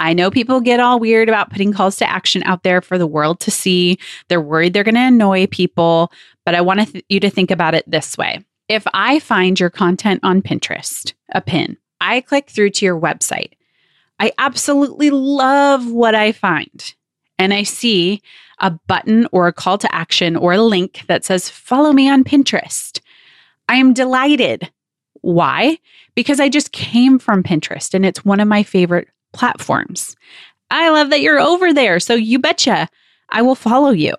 I 0.00 0.12
know 0.12 0.30
people 0.30 0.60
get 0.60 0.80
all 0.80 1.00
weird 1.00 1.28
about 1.28 1.50
putting 1.50 1.72
calls 1.72 1.96
to 1.96 2.08
action 2.08 2.42
out 2.44 2.62
there 2.62 2.80
for 2.80 2.98
the 2.98 3.06
world 3.06 3.40
to 3.40 3.50
see. 3.50 3.98
They're 4.28 4.40
worried 4.40 4.72
they're 4.72 4.84
going 4.84 4.94
to 4.94 5.00
annoy 5.00 5.48
people, 5.48 6.12
but 6.46 6.54
I 6.54 6.60
want 6.60 6.92
th- 6.92 7.04
you 7.08 7.18
to 7.20 7.30
think 7.30 7.50
about 7.50 7.74
it 7.74 7.90
this 7.90 8.16
way. 8.16 8.44
If 8.68 8.86
I 8.94 9.18
find 9.18 9.58
your 9.58 9.70
content 9.70 10.20
on 10.22 10.42
Pinterest, 10.42 11.12
a 11.32 11.40
pin, 11.40 11.76
I 12.00 12.20
click 12.20 12.48
through 12.48 12.70
to 12.70 12.84
your 12.84 13.00
website. 13.00 13.52
I 14.20 14.32
absolutely 14.38 15.10
love 15.10 15.90
what 15.90 16.14
I 16.14 16.32
find. 16.32 16.94
And 17.38 17.54
I 17.54 17.62
see 17.62 18.20
a 18.58 18.70
button 18.70 19.26
or 19.32 19.46
a 19.46 19.52
call 19.52 19.78
to 19.78 19.94
action 19.94 20.36
or 20.36 20.52
a 20.52 20.62
link 20.62 21.04
that 21.06 21.24
says, 21.24 21.48
Follow 21.48 21.92
me 21.92 22.08
on 22.08 22.24
Pinterest. 22.24 23.00
I 23.68 23.76
am 23.76 23.92
delighted. 23.92 24.70
Why? 25.20 25.78
Because 26.14 26.40
I 26.40 26.48
just 26.48 26.72
came 26.72 27.18
from 27.18 27.42
Pinterest 27.42 27.94
and 27.94 28.06
it's 28.06 28.24
one 28.24 28.40
of 28.40 28.48
my 28.48 28.62
favorite 28.62 29.08
platforms. 29.32 30.16
I 30.70 30.90
love 30.90 31.10
that 31.10 31.20
you're 31.20 31.40
over 31.40 31.72
there. 31.72 32.00
So 32.00 32.14
you 32.14 32.38
betcha 32.38 32.88
I 33.30 33.42
will 33.42 33.54
follow 33.54 33.90
you. 33.90 34.14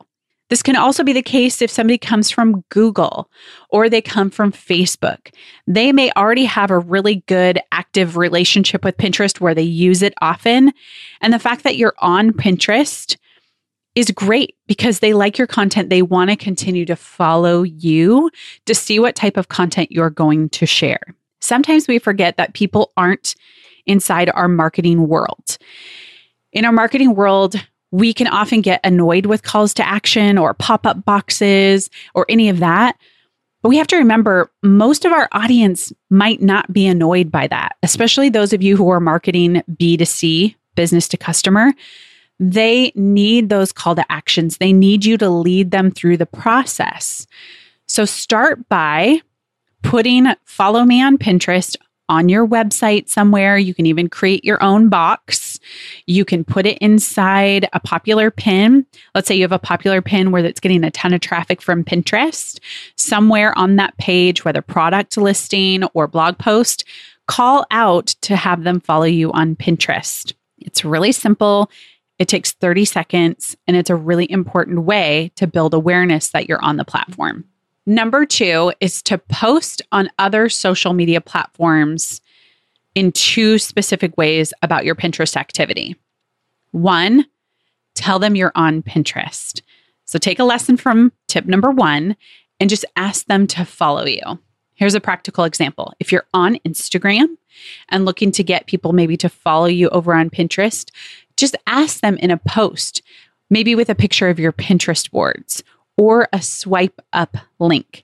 This 0.49 0.63
can 0.63 0.75
also 0.75 1.03
be 1.03 1.13
the 1.13 1.21
case 1.21 1.61
if 1.61 1.69
somebody 1.69 1.97
comes 1.97 2.31
from 2.31 2.63
Google 2.69 3.29
or 3.69 3.87
they 3.87 4.01
come 4.01 4.31
from 4.31 4.51
Facebook. 4.51 5.31
They 5.67 5.91
may 5.91 6.11
already 6.17 6.45
have 6.45 6.71
a 6.71 6.79
really 6.79 7.23
good 7.27 7.59
active 7.71 8.17
relationship 8.17 8.83
with 8.83 8.97
Pinterest 8.97 9.39
where 9.39 9.53
they 9.53 9.61
use 9.61 10.01
it 10.01 10.13
often. 10.21 10.73
And 11.21 11.33
the 11.33 11.39
fact 11.39 11.63
that 11.63 11.77
you're 11.77 11.93
on 11.99 12.31
Pinterest 12.33 13.15
is 13.95 14.11
great 14.11 14.55
because 14.67 14.99
they 14.99 15.13
like 15.13 15.37
your 15.37 15.47
content. 15.47 15.89
They 15.89 16.01
want 16.01 16.29
to 16.29 16.35
continue 16.35 16.85
to 16.85 16.95
follow 16.95 17.63
you 17.63 18.29
to 18.65 18.75
see 18.75 18.99
what 18.99 19.15
type 19.15 19.37
of 19.37 19.49
content 19.49 19.91
you're 19.91 20.09
going 20.09 20.49
to 20.49 20.65
share. 20.65 21.01
Sometimes 21.41 21.87
we 21.87 21.99
forget 21.99 22.37
that 22.37 22.53
people 22.53 22.91
aren't 22.97 23.35
inside 23.85 24.29
our 24.33 24.47
marketing 24.47 25.07
world. 25.07 25.57
In 26.51 26.65
our 26.65 26.71
marketing 26.71 27.15
world, 27.15 27.55
we 27.91 28.13
can 28.13 28.27
often 28.27 28.61
get 28.61 28.79
annoyed 28.83 29.25
with 29.25 29.43
calls 29.43 29.73
to 29.75 29.87
action 29.87 30.37
or 30.37 30.53
pop 30.53 30.85
up 30.85 31.03
boxes 31.05 31.89
or 32.13 32.25
any 32.29 32.49
of 32.49 32.59
that. 32.59 32.95
But 33.61 33.69
we 33.69 33.77
have 33.77 33.87
to 33.87 33.97
remember 33.97 34.51
most 34.63 35.05
of 35.05 35.11
our 35.11 35.27
audience 35.31 35.91
might 36.09 36.41
not 36.41 36.71
be 36.71 36.87
annoyed 36.87 37.31
by 37.31 37.47
that, 37.47 37.75
especially 37.83 38.29
those 38.29 38.53
of 38.53 38.61
you 38.61 38.77
who 38.77 38.89
are 38.89 38.99
marketing 38.99 39.63
B2C, 39.71 40.55
business 40.75 41.07
to 41.09 41.17
customer. 41.17 41.73
They 42.39 42.91
need 42.95 43.49
those 43.49 43.71
call 43.71 43.95
to 43.95 44.11
actions. 44.11 44.57
They 44.57 44.73
need 44.73 45.05
you 45.05 45.17
to 45.17 45.29
lead 45.29 45.71
them 45.71 45.91
through 45.91 46.17
the 46.17 46.25
process. 46.25 47.27
So 47.87 48.05
start 48.05 48.67
by 48.69 49.21
putting 49.81 50.27
follow 50.45 50.83
me 50.83 51.01
on 51.01 51.17
Pinterest 51.17 51.75
on 52.09 52.27
your 52.27 52.45
website 52.45 53.07
somewhere. 53.07 53.57
You 53.57 53.73
can 53.73 53.85
even 53.85 54.09
create 54.09 54.43
your 54.43 54.61
own 54.63 54.89
box. 54.89 55.59
You 56.07 56.25
can 56.25 56.43
put 56.43 56.65
it 56.65 56.77
inside 56.79 57.69
a 57.71 57.79
popular 57.79 58.31
pin. 58.31 58.85
Let's 59.13 59.27
say 59.27 59.35
you 59.35 59.43
have 59.43 59.51
a 59.51 59.59
popular 59.59 60.01
pin 60.01 60.31
where 60.31 60.43
it's 60.43 60.59
getting 60.59 60.83
a 60.83 60.91
ton 60.91 61.13
of 61.13 61.21
traffic 61.21 61.61
from 61.61 61.83
Pinterest. 61.83 62.59
Somewhere 62.95 63.55
on 63.57 63.75
that 63.75 63.95
page, 63.97 64.43
whether 64.43 64.61
product 64.61 65.17
listing 65.17 65.83
or 65.93 66.07
blog 66.07 66.37
post, 66.39 66.83
call 67.27 67.65
out 67.69 68.07
to 68.21 68.35
have 68.35 68.63
them 68.63 68.79
follow 68.79 69.05
you 69.05 69.31
on 69.31 69.55
Pinterest. 69.55 70.33
It's 70.57 70.83
really 70.83 71.11
simple. 71.11 71.69
It 72.19 72.27
takes 72.27 72.51
30 72.51 72.85
seconds 72.85 73.55
and 73.65 73.75
it's 73.77 73.89
a 73.89 73.95
really 73.95 74.29
important 74.29 74.83
way 74.83 75.31
to 75.35 75.47
build 75.47 75.73
awareness 75.73 76.29
that 76.29 76.47
you're 76.47 76.63
on 76.63 76.77
the 76.77 76.85
platform. 76.85 77.45
Number 77.85 78.25
two 78.25 78.73
is 78.81 79.01
to 79.03 79.17
post 79.17 79.81
on 79.91 80.11
other 80.19 80.49
social 80.49 80.93
media 80.93 81.21
platforms 81.21 82.21
in 82.93 83.11
two 83.13 83.57
specific 83.57 84.17
ways 84.17 84.53
about 84.61 84.85
your 84.85 84.95
Pinterest 84.95 85.35
activity. 85.37 85.95
One, 86.71 87.25
tell 87.95 88.19
them 88.19 88.35
you're 88.35 88.51
on 88.53 88.83
Pinterest. 88.83 89.61
So 90.05 90.19
take 90.19 90.39
a 90.39 90.43
lesson 90.43 90.77
from 90.77 91.11
tip 91.27 91.45
number 91.45 91.71
one 91.71 92.15
and 92.59 92.69
just 92.69 92.85
ask 92.95 93.25
them 93.27 93.47
to 93.47 93.65
follow 93.65 94.05
you. 94.05 94.21
Here's 94.75 94.95
a 94.95 95.01
practical 95.01 95.43
example. 95.43 95.93
If 95.99 96.11
you're 96.11 96.27
on 96.33 96.55
Instagram 96.65 97.37
and 97.89 98.05
looking 98.05 98.31
to 98.33 98.43
get 98.43 98.67
people 98.67 98.93
maybe 98.93 99.17
to 99.17 99.29
follow 99.29 99.65
you 99.65 99.89
over 99.89 100.13
on 100.13 100.29
Pinterest, 100.29 100.89
just 101.39 101.55
ask 101.67 102.01
them 102.01 102.17
in 102.17 102.31
a 102.31 102.37
post, 102.37 103.01
maybe 103.49 103.75
with 103.75 103.89
a 103.89 103.95
picture 103.95 104.29
of 104.29 104.39
your 104.39 104.51
Pinterest 104.51 105.09
boards 105.09 105.63
or 105.97 106.27
a 106.33 106.41
swipe 106.41 107.01
up 107.13 107.37
link. 107.59 108.03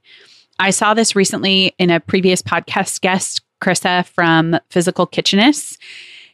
I 0.59 0.69
saw 0.69 0.93
this 0.93 1.15
recently 1.15 1.75
in 1.77 1.89
a 1.89 1.99
previous 1.99 2.41
podcast 2.41 3.01
guest, 3.01 3.41
Krissa 3.61 4.05
from 4.05 4.57
Physical 4.69 5.05
Kitchness. 5.05 5.77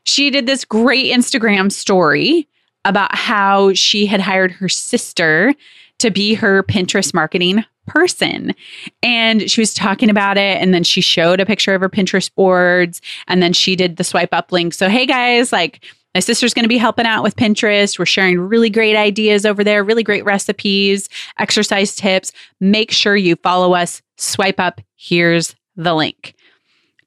She 0.04 0.30
did 0.30 0.48
this 0.48 0.66
great 0.66 1.14
Instagram 1.14 1.72
story 1.72 2.48
about 2.86 3.14
how 3.16 3.74
she 3.74 4.06
had 4.06 4.20
hired 4.20 4.52
her 4.52 4.70
sister 4.70 5.54
to 6.00 6.10
be 6.10 6.34
her 6.34 6.64
Pinterest 6.64 7.14
marketing 7.14 7.64
person. 7.86 8.56
And 9.04 9.50
she 9.50 9.62
was 9.62 9.74
talking 9.74 10.10
about 10.10 10.38
it. 10.38 10.60
And 10.62 10.74
then 10.74 10.84
she 10.84 11.02
showed 11.02 11.40
a 11.40 11.46
picture 11.46 11.76
of 11.76 11.82
her 11.82 11.90
Pinterest 11.90 12.34
boards. 12.34 13.02
And 13.28 13.42
then 13.42 13.54
she 13.54 13.76
did 13.76 13.98
the 13.98 14.04
swipe 14.04 14.34
up 14.34 14.52
link. 14.52 14.74
So, 14.74 14.90
hey 14.90 15.06
guys, 15.06 15.52
like, 15.52 15.84
my 16.14 16.20
sister's 16.20 16.54
going 16.54 16.64
to 16.64 16.70
be 16.70 16.78
helping 16.78 17.06
out 17.06 17.24
with 17.24 17.36
Pinterest. 17.36 17.98
We're 17.98 18.06
sharing 18.06 18.40
really 18.40 18.70
great 18.70 18.96
ideas 18.96 19.46
over 19.46 19.64
there, 19.64 19.84
really 19.84 20.04
great 20.04 20.26
recipes, 20.26 21.08
exercise 21.40 21.96
tips. 21.96 22.32
Make 22.60 22.92
sure 22.92 23.16
you 23.16 23.36
follow 23.38 23.74
us. 23.74 24.02
Swipe 24.18 24.60
up. 24.60 24.82
Here's 24.96 25.56
the 25.76 25.94
link. 25.94 26.36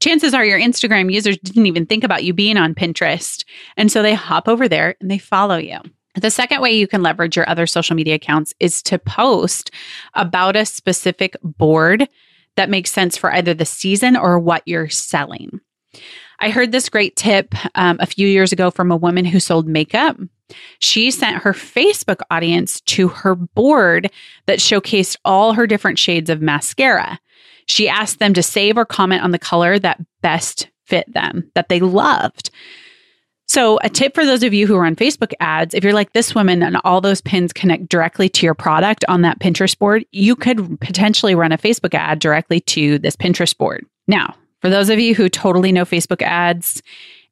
Chances 0.00 0.34
are 0.34 0.44
your 0.44 0.58
Instagram 0.58 1.12
users 1.12 1.38
didn't 1.38 1.66
even 1.66 1.86
think 1.86 2.04
about 2.04 2.24
you 2.24 2.32
being 2.32 2.56
on 2.56 2.74
Pinterest. 2.74 3.44
And 3.76 3.90
so 3.90 4.02
they 4.02 4.14
hop 4.14 4.48
over 4.48 4.68
there 4.68 4.96
and 5.00 5.10
they 5.10 5.18
follow 5.18 5.56
you. 5.56 5.78
The 6.20 6.30
second 6.30 6.60
way 6.60 6.72
you 6.72 6.86
can 6.86 7.02
leverage 7.02 7.36
your 7.36 7.48
other 7.48 7.66
social 7.66 7.96
media 7.96 8.14
accounts 8.14 8.54
is 8.60 8.82
to 8.84 8.98
post 8.98 9.70
about 10.14 10.56
a 10.56 10.64
specific 10.64 11.36
board 11.42 12.08
that 12.56 12.70
makes 12.70 12.92
sense 12.92 13.16
for 13.16 13.32
either 13.32 13.52
the 13.52 13.64
season 13.64 14.16
or 14.16 14.38
what 14.38 14.62
you're 14.66 14.88
selling. 14.88 15.60
I 16.40 16.50
heard 16.50 16.72
this 16.72 16.88
great 16.88 17.16
tip 17.16 17.54
um, 17.74 17.96
a 18.00 18.06
few 18.06 18.26
years 18.26 18.52
ago 18.52 18.70
from 18.70 18.90
a 18.90 18.96
woman 18.96 19.24
who 19.24 19.40
sold 19.40 19.68
makeup. 19.68 20.16
She 20.78 21.10
sent 21.10 21.42
her 21.42 21.52
Facebook 21.52 22.20
audience 22.30 22.80
to 22.82 23.08
her 23.08 23.34
board 23.34 24.10
that 24.46 24.58
showcased 24.58 25.16
all 25.24 25.54
her 25.54 25.66
different 25.66 25.98
shades 25.98 26.30
of 26.30 26.42
mascara. 26.42 27.18
She 27.66 27.88
asked 27.88 28.18
them 28.18 28.34
to 28.34 28.42
save 28.42 28.76
or 28.76 28.84
comment 28.84 29.22
on 29.22 29.30
the 29.30 29.38
color 29.38 29.78
that 29.78 30.00
best 30.20 30.68
fit 30.84 31.12
them, 31.12 31.50
that 31.54 31.68
they 31.68 31.80
loved. 31.80 32.50
So, 33.46 33.78
a 33.82 33.90
tip 33.90 34.14
for 34.14 34.24
those 34.24 34.42
of 34.42 34.54
you 34.54 34.66
who 34.66 34.74
are 34.74 34.86
on 34.86 34.96
Facebook 34.96 35.32
ads, 35.38 35.74
if 35.74 35.84
you're 35.84 35.92
like 35.92 36.12
this 36.12 36.34
woman 36.34 36.62
and 36.62 36.78
all 36.82 37.00
those 37.00 37.20
pins 37.20 37.52
connect 37.52 37.88
directly 37.88 38.28
to 38.30 38.46
your 38.46 38.54
product 38.54 39.04
on 39.06 39.22
that 39.22 39.38
Pinterest 39.38 39.78
board, 39.78 40.04
you 40.12 40.34
could 40.34 40.80
potentially 40.80 41.34
run 41.34 41.52
a 41.52 41.58
Facebook 41.58 41.94
ad 41.94 42.18
directly 42.20 42.60
to 42.60 42.98
this 42.98 43.16
Pinterest 43.16 43.56
board. 43.56 43.84
Now, 44.08 44.34
for 44.64 44.70
those 44.70 44.88
of 44.88 44.98
you 44.98 45.14
who 45.14 45.28
totally 45.28 45.72
know 45.72 45.84
Facebook 45.84 46.22
ads 46.22 46.82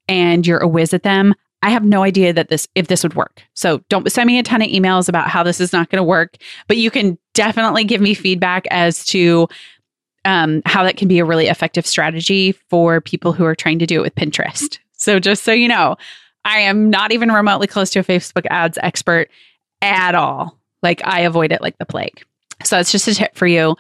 and 0.06 0.46
you're 0.46 0.58
a 0.58 0.68
whiz 0.68 0.92
at 0.92 1.02
them, 1.02 1.34
I 1.62 1.70
have 1.70 1.82
no 1.82 2.02
idea 2.02 2.30
that 2.34 2.50
this 2.50 2.68
if 2.74 2.88
this 2.88 3.02
would 3.02 3.14
work. 3.14 3.42
So 3.54 3.78
don't 3.88 4.12
send 4.12 4.26
me 4.26 4.38
a 4.38 4.42
ton 4.42 4.60
of 4.60 4.68
emails 4.68 5.08
about 5.08 5.28
how 5.28 5.42
this 5.42 5.58
is 5.58 5.72
not 5.72 5.88
going 5.88 5.96
to 5.96 6.04
work, 6.04 6.36
but 6.68 6.76
you 6.76 6.90
can 6.90 7.16
definitely 7.32 7.84
give 7.84 8.02
me 8.02 8.12
feedback 8.12 8.66
as 8.70 9.06
to 9.06 9.48
um, 10.26 10.60
how 10.66 10.84
that 10.84 10.98
can 10.98 11.08
be 11.08 11.20
a 11.20 11.24
really 11.24 11.46
effective 11.46 11.86
strategy 11.86 12.52
for 12.68 13.00
people 13.00 13.32
who 13.32 13.46
are 13.46 13.54
trying 13.54 13.78
to 13.78 13.86
do 13.86 14.00
it 14.00 14.02
with 14.02 14.14
Pinterest. 14.14 14.78
So 14.92 15.18
just 15.18 15.42
so 15.42 15.52
you 15.52 15.68
know, 15.68 15.96
I 16.44 16.58
am 16.58 16.90
not 16.90 17.12
even 17.12 17.32
remotely 17.32 17.66
close 17.66 17.88
to 17.92 18.00
a 18.00 18.04
Facebook 18.04 18.44
ads 18.50 18.76
expert 18.82 19.30
at 19.80 20.14
all. 20.14 20.58
Like 20.82 21.00
I 21.06 21.20
avoid 21.20 21.50
it 21.50 21.62
like 21.62 21.78
the 21.78 21.86
plague. 21.86 22.22
So 22.62 22.78
it's 22.78 22.92
just 22.92 23.08
a 23.08 23.14
tip 23.14 23.34
for 23.36 23.46
you 23.46 23.74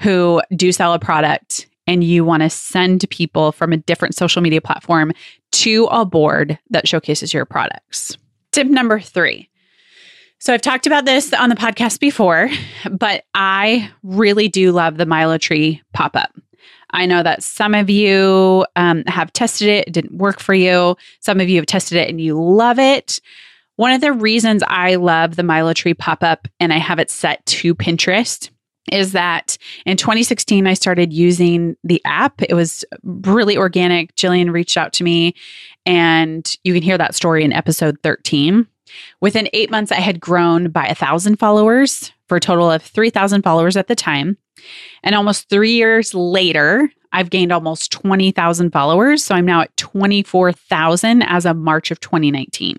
who 0.00 0.42
do 0.56 0.72
sell 0.72 0.92
a 0.92 0.98
product 0.98 1.68
and 1.86 2.02
you 2.02 2.24
want 2.24 2.42
to 2.42 2.50
send 2.50 3.08
people 3.10 3.52
from 3.52 3.72
a 3.72 3.76
different 3.76 4.14
social 4.14 4.42
media 4.42 4.60
platform 4.60 5.12
to 5.52 5.86
a 5.90 6.04
board 6.04 6.58
that 6.70 6.88
showcases 6.88 7.32
your 7.32 7.44
products. 7.44 8.16
Tip 8.52 8.66
number 8.66 9.00
three 9.00 9.48
So 10.38 10.52
I've 10.52 10.62
talked 10.62 10.86
about 10.86 11.04
this 11.04 11.32
on 11.32 11.48
the 11.48 11.56
podcast 11.56 12.00
before, 12.00 12.48
but 12.90 13.24
I 13.34 13.90
really 14.02 14.48
do 14.48 14.72
love 14.72 14.96
the 14.96 15.06
MiloTree 15.06 15.80
pop 15.92 16.16
up. 16.16 16.34
I 16.90 17.06
know 17.06 17.22
that 17.22 17.42
some 17.42 17.74
of 17.74 17.90
you 17.90 18.64
um, 18.76 19.02
have 19.06 19.32
tested 19.32 19.68
it, 19.68 19.88
it 19.88 19.92
didn't 19.92 20.18
work 20.18 20.40
for 20.40 20.54
you. 20.54 20.96
Some 21.20 21.40
of 21.40 21.48
you 21.48 21.56
have 21.56 21.66
tested 21.66 21.98
it 21.98 22.08
and 22.08 22.20
you 22.20 22.40
love 22.40 22.78
it. 22.78 23.20
One 23.76 23.92
of 23.92 24.00
the 24.00 24.12
reasons 24.12 24.62
I 24.66 24.94
love 24.94 25.36
the 25.36 25.42
MiloTree 25.42 25.98
pop 25.98 26.22
up 26.22 26.48
and 26.60 26.72
I 26.72 26.78
have 26.78 26.98
it 26.98 27.10
set 27.10 27.44
to 27.46 27.74
Pinterest 27.74 28.50
is 28.92 29.12
that 29.12 29.58
in 29.84 29.96
2016, 29.96 30.66
I 30.66 30.74
started 30.74 31.12
using 31.12 31.76
the 31.84 32.00
app. 32.04 32.42
It 32.42 32.54
was 32.54 32.84
really 33.02 33.56
organic. 33.56 34.14
Jillian 34.14 34.52
reached 34.52 34.76
out 34.76 34.92
to 34.94 35.04
me, 35.04 35.34
and 35.84 36.56
you 36.64 36.72
can 36.72 36.82
hear 36.82 36.98
that 36.98 37.14
story 37.14 37.44
in 37.44 37.52
episode 37.52 37.98
13. 38.02 38.66
Within 39.20 39.48
eight 39.52 39.70
months, 39.70 39.92
I 39.92 39.96
had 39.96 40.20
grown 40.20 40.70
by 40.70 40.86
a 40.86 40.94
thousand 40.94 41.36
followers 41.36 42.12
for 42.28 42.36
a 42.36 42.40
total 42.40 42.70
of 42.70 42.82
3,000 42.82 43.42
followers 43.42 43.76
at 43.76 43.88
the 43.88 43.94
time. 43.94 44.36
And 45.02 45.14
almost 45.14 45.48
three 45.48 45.72
years 45.72 46.14
later, 46.14 46.90
I've 47.12 47.30
gained 47.30 47.52
almost 47.52 47.92
20,000 47.92 48.70
followers. 48.70 49.24
So 49.24 49.34
I'm 49.34 49.46
now 49.46 49.62
at 49.62 49.76
24,000 49.76 51.22
as 51.22 51.46
of 51.46 51.56
March 51.56 51.90
of 51.90 52.00
2019. 52.00 52.78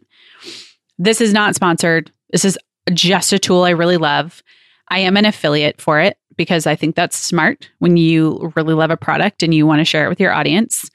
This 0.97 1.21
is 1.21 1.33
not 1.33 1.55
sponsored. 1.55 2.11
This 2.31 2.45
is 2.45 2.57
just 2.93 3.33
a 3.33 3.39
tool 3.39 3.63
I 3.63 3.71
really 3.71 3.97
love. 3.97 4.43
I 4.89 4.99
am 4.99 5.17
an 5.17 5.25
affiliate 5.25 5.81
for 5.81 5.99
it 5.99 6.17
because 6.37 6.67
I 6.67 6.75
think 6.75 6.95
that's 6.95 7.17
smart 7.17 7.69
when 7.79 7.97
you 7.97 8.51
really 8.55 8.73
love 8.73 8.91
a 8.91 8.97
product 8.97 9.43
and 9.43 9.53
you 9.53 9.65
want 9.65 9.79
to 9.79 9.85
share 9.85 10.05
it 10.05 10.09
with 10.09 10.19
your 10.19 10.33
audience. 10.33 10.89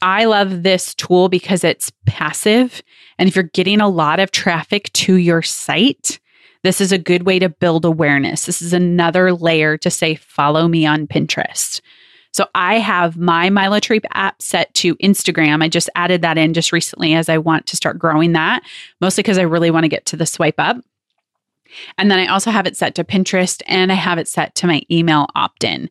I 0.00 0.26
love 0.26 0.62
this 0.62 0.94
tool 0.94 1.28
because 1.28 1.64
it's 1.64 1.90
passive. 2.06 2.82
And 3.18 3.28
if 3.28 3.34
you're 3.34 3.42
getting 3.42 3.80
a 3.80 3.88
lot 3.88 4.20
of 4.20 4.30
traffic 4.30 4.92
to 4.94 5.16
your 5.16 5.42
site, 5.42 6.20
this 6.62 6.80
is 6.80 6.92
a 6.92 6.98
good 6.98 7.24
way 7.24 7.38
to 7.38 7.48
build 7.48 7.84
awareness. 7.84 8.46
This 8.46 8.62
is 8.62 8.72
another 8.72 9.32
layer 9.32 9.76
to 9.78 9.90
say, 9.90 10.14
follow 10.14 10.68
me 10.68 10.86
on 10.86 11.06
Pinterest. 11.06 11.80
So 12.32 12.46
I 12.54 12.78
have 12.78 13.16
my 13.16 13.48
MiloTree 13.48 14.04
app 14.12 14.40
set 14.40 14.72
to 14.74 14.94
Instagram. 14.96 15.62
I 15.62 15.68
just 15.68 15.90
added 15.96 16.22
that 16.22 16.38
in 16.38 16.54
just 16.54 16.72
recently 16.72 17.14
as 17.14 17.28
I 17.28 17.38
want 17.38 17.66
to 17.66 17.76
start 17.76 17.98
growing 17.98 18.32
that, 18.32 18.62
mostly 19.00 19.22
because 19.22 19.38
I 19.38 19.42
really 19.42 19.70
want 19.70 19.84
to 19.84 19.88
get 19.88 20.06
to 20.06 20.16
the 20.16 20.26
swipe 20.26 20.58
up. 20.58 20.76
And 21.96 22.10
then 22.10 22.18
I 22.18 22.26
also 22.26 22.50
have 22.50 22.66
it 22.66 22.76
set 22.76 22.94
to 22.96 23.04
Pinterest 23.04 23.62
and 23.66 23.90
I 23.90 23.96
have 23.96 24.18
it 24.18 24.28
set 24.28 24.54
to 24.56 24.66
my 24.66 24.82
email 24.90 25.26
opt 25.34 25.64
in. 25.64 25.90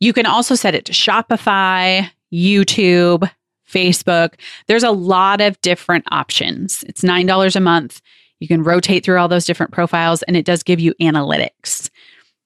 You 0.00 0.12
can 0.12 0.26
also 0.26 0.54
set 0.54 0.74
it 0.74 0.84
to 0.86 0.92
Shopify, 0.92 2.08
YouTube, 2.32 3.30
Facebook. 3.68 4.34
There's 4.66 4.82
a 4.82 4.90
lot 4.90 5.40
of 5.40 5.60
different 5.62 6.04
options. 6.10 6.84
It's 6.88 7.02
$9 7.02 7.56
a 7.56 7.60
month. 7.60 8.00
You 8.40 8.48
can 8.48 8.62
rotate 8.62 9.04
through 9.04 9.18
all 9.18 9.28
those 9.28 9.46
different 9.46 9.72
profiles 9.72 10.22
and 10.24 10.36
it 10.36 10.44
does 10.44 10.62
give 10.62 10.80
you 10.80 10.94
analytics. 11.00 11.90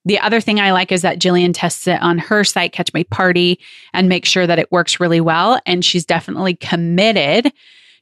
The 0.05 0.19
other 0.19 0.39
thing 0.39 0.59
I 0.59 0.71
like 0.71 0.91
is 0.91 1.01
that 1.01 1.19
Jillian 1.19 1.51
tests 1.53 1.85
it 1.87 2.01
on 2.01 2.17
her 2.19 2.43
site, 2.43 2.71
Catch 2.71 2.93
My 2.93 3.03
Party, 3.03 3.59
and 3.93 4.07
make 4.07 4.25
sure 4.25 4.47
that 4.47 4.59
it 4.59 4.71
works 4.71 4.99
really 4.99 5.19
well. 5.19 5.59
And 5.65 5.83
she's 5.83 6.05
definitely 6.05 6.55
committed 6.55 7.51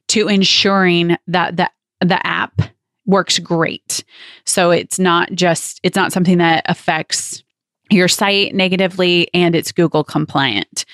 to 0.08 0.28
ensuring 0.28 1.16
that 1.26 1.56
the, 1.56 1.70
the 2.00 2.24
app 2.26 2.62
works 3.08 3.40
great. 3.40 4.04
So 4.44 4.70
it's 4.70 4.98
not 4.98 5.32
just, 5.32 5.80
it's 5.82 5.96
not 5.96 6.12
something 6.12 6.38
that 6.38 6.64
affects 6.66 7.42
your 7.90 8.06
site 8.06 8.54
negatively 8.54 9.28
and 9.34 9.56
it's 9.56 9.72
Google 9.72 10.04
compliant. 10.04 10.84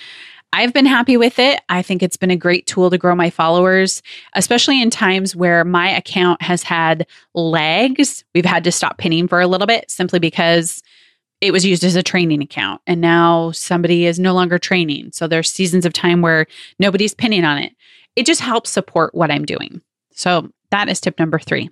I've 0.52 0.73
been 0.73 0.87
happy 0.87 1.16
with 1.16 1.40
it. 1.40 1.61
I 1.68 1.83
think 1.83 2.00
it's 2.00 2.16
been 2.16 2.30
a 2.30 2.37
great 2.37 2.68
tool 2.68 2.88
to 2.88 2.97
grow 2.97 3.16
my 3.16 3.28
followers, 3.28 4.00
especially 4.35 4.80
in 4.80 4.88
times 4.88 5.35
where 5.35 5.64
my 5.64 5.90
account 5.90 6.40
has 6.40 6.62
had 6.62 7.09
legs. 7.35 8.25
We've 8.33 8.44
had 8.44 8.62
to 8.62 8.71
stop 8.71 8.99
pinning 8.99 9.26
for 9.26 9.40
a 9.40 9.49
little 9.49 9.66
bit 9.66 9.90
simply 9.90 10.21
because 10.21 10.80
it 11.40 11.50
was 11.50 11.66
used 11.66 11.83
as 11.83 11.97
a 11.97 12.04
training 12.04 12.40
account 12.40 12.80
and 12.87 13.00
now 13.00 13.50
somebody 13.50 14.06
is 14.06 14.21
no 14.21 14.33
longer 14.33 14.56
training. 14.56 15.11
So 15.12 15.26
there's 15.26 15.50
seasons 15.50 15.85
of 15.85 15.92
time 15.92 16.23
where 16.23 16.47
nobody's 16.78 17.14
pinning 17.14 17.44
on 17.44 17.59
it. 17.59 17.73
It 18.14 18.25
just 18.25 18.40
helps 18.40 18.71
support 18.71 19.12
what 19.16 19.33
I'm 19.33 19.44
doing. 19.44 19.83
So 20.12 20.52
that 20.71 20.88
is 20.88 21.00
tip 21.00 21.18
number 21.18 21.40
three. 21.40 21.68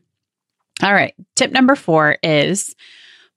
All 0.83 0.93
right. 0.93 1.15
Tip 1.37 1.53
number 1.53 1.77
four 1.77 2.19
is 2.23 2.75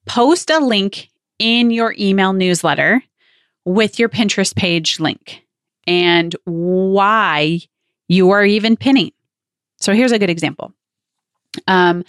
post 0.06 0.50
a 0.50 0.58
link 0.58 1.08
in 1.38 1.70
your 1.70 1.94
email 1.98 2.32
newsletter 2.32 3.02
with 3.64 3.98
your 3.98 4.08
Pinterest 4.08 4.54
page 4.54 4.98
link 4.98 5.42
and 5.86 6.34
why 6.44 7.60
you 8.08 8.30
are 8.30 8.44
even 8.44 8.76
pinning. 8.76 9.12
So 9.78 9.92
here's 9.92 10.12
a 10.12 10.18
good 10.18 10.30
example. 10.30 10.72
Um, 11.68 12.04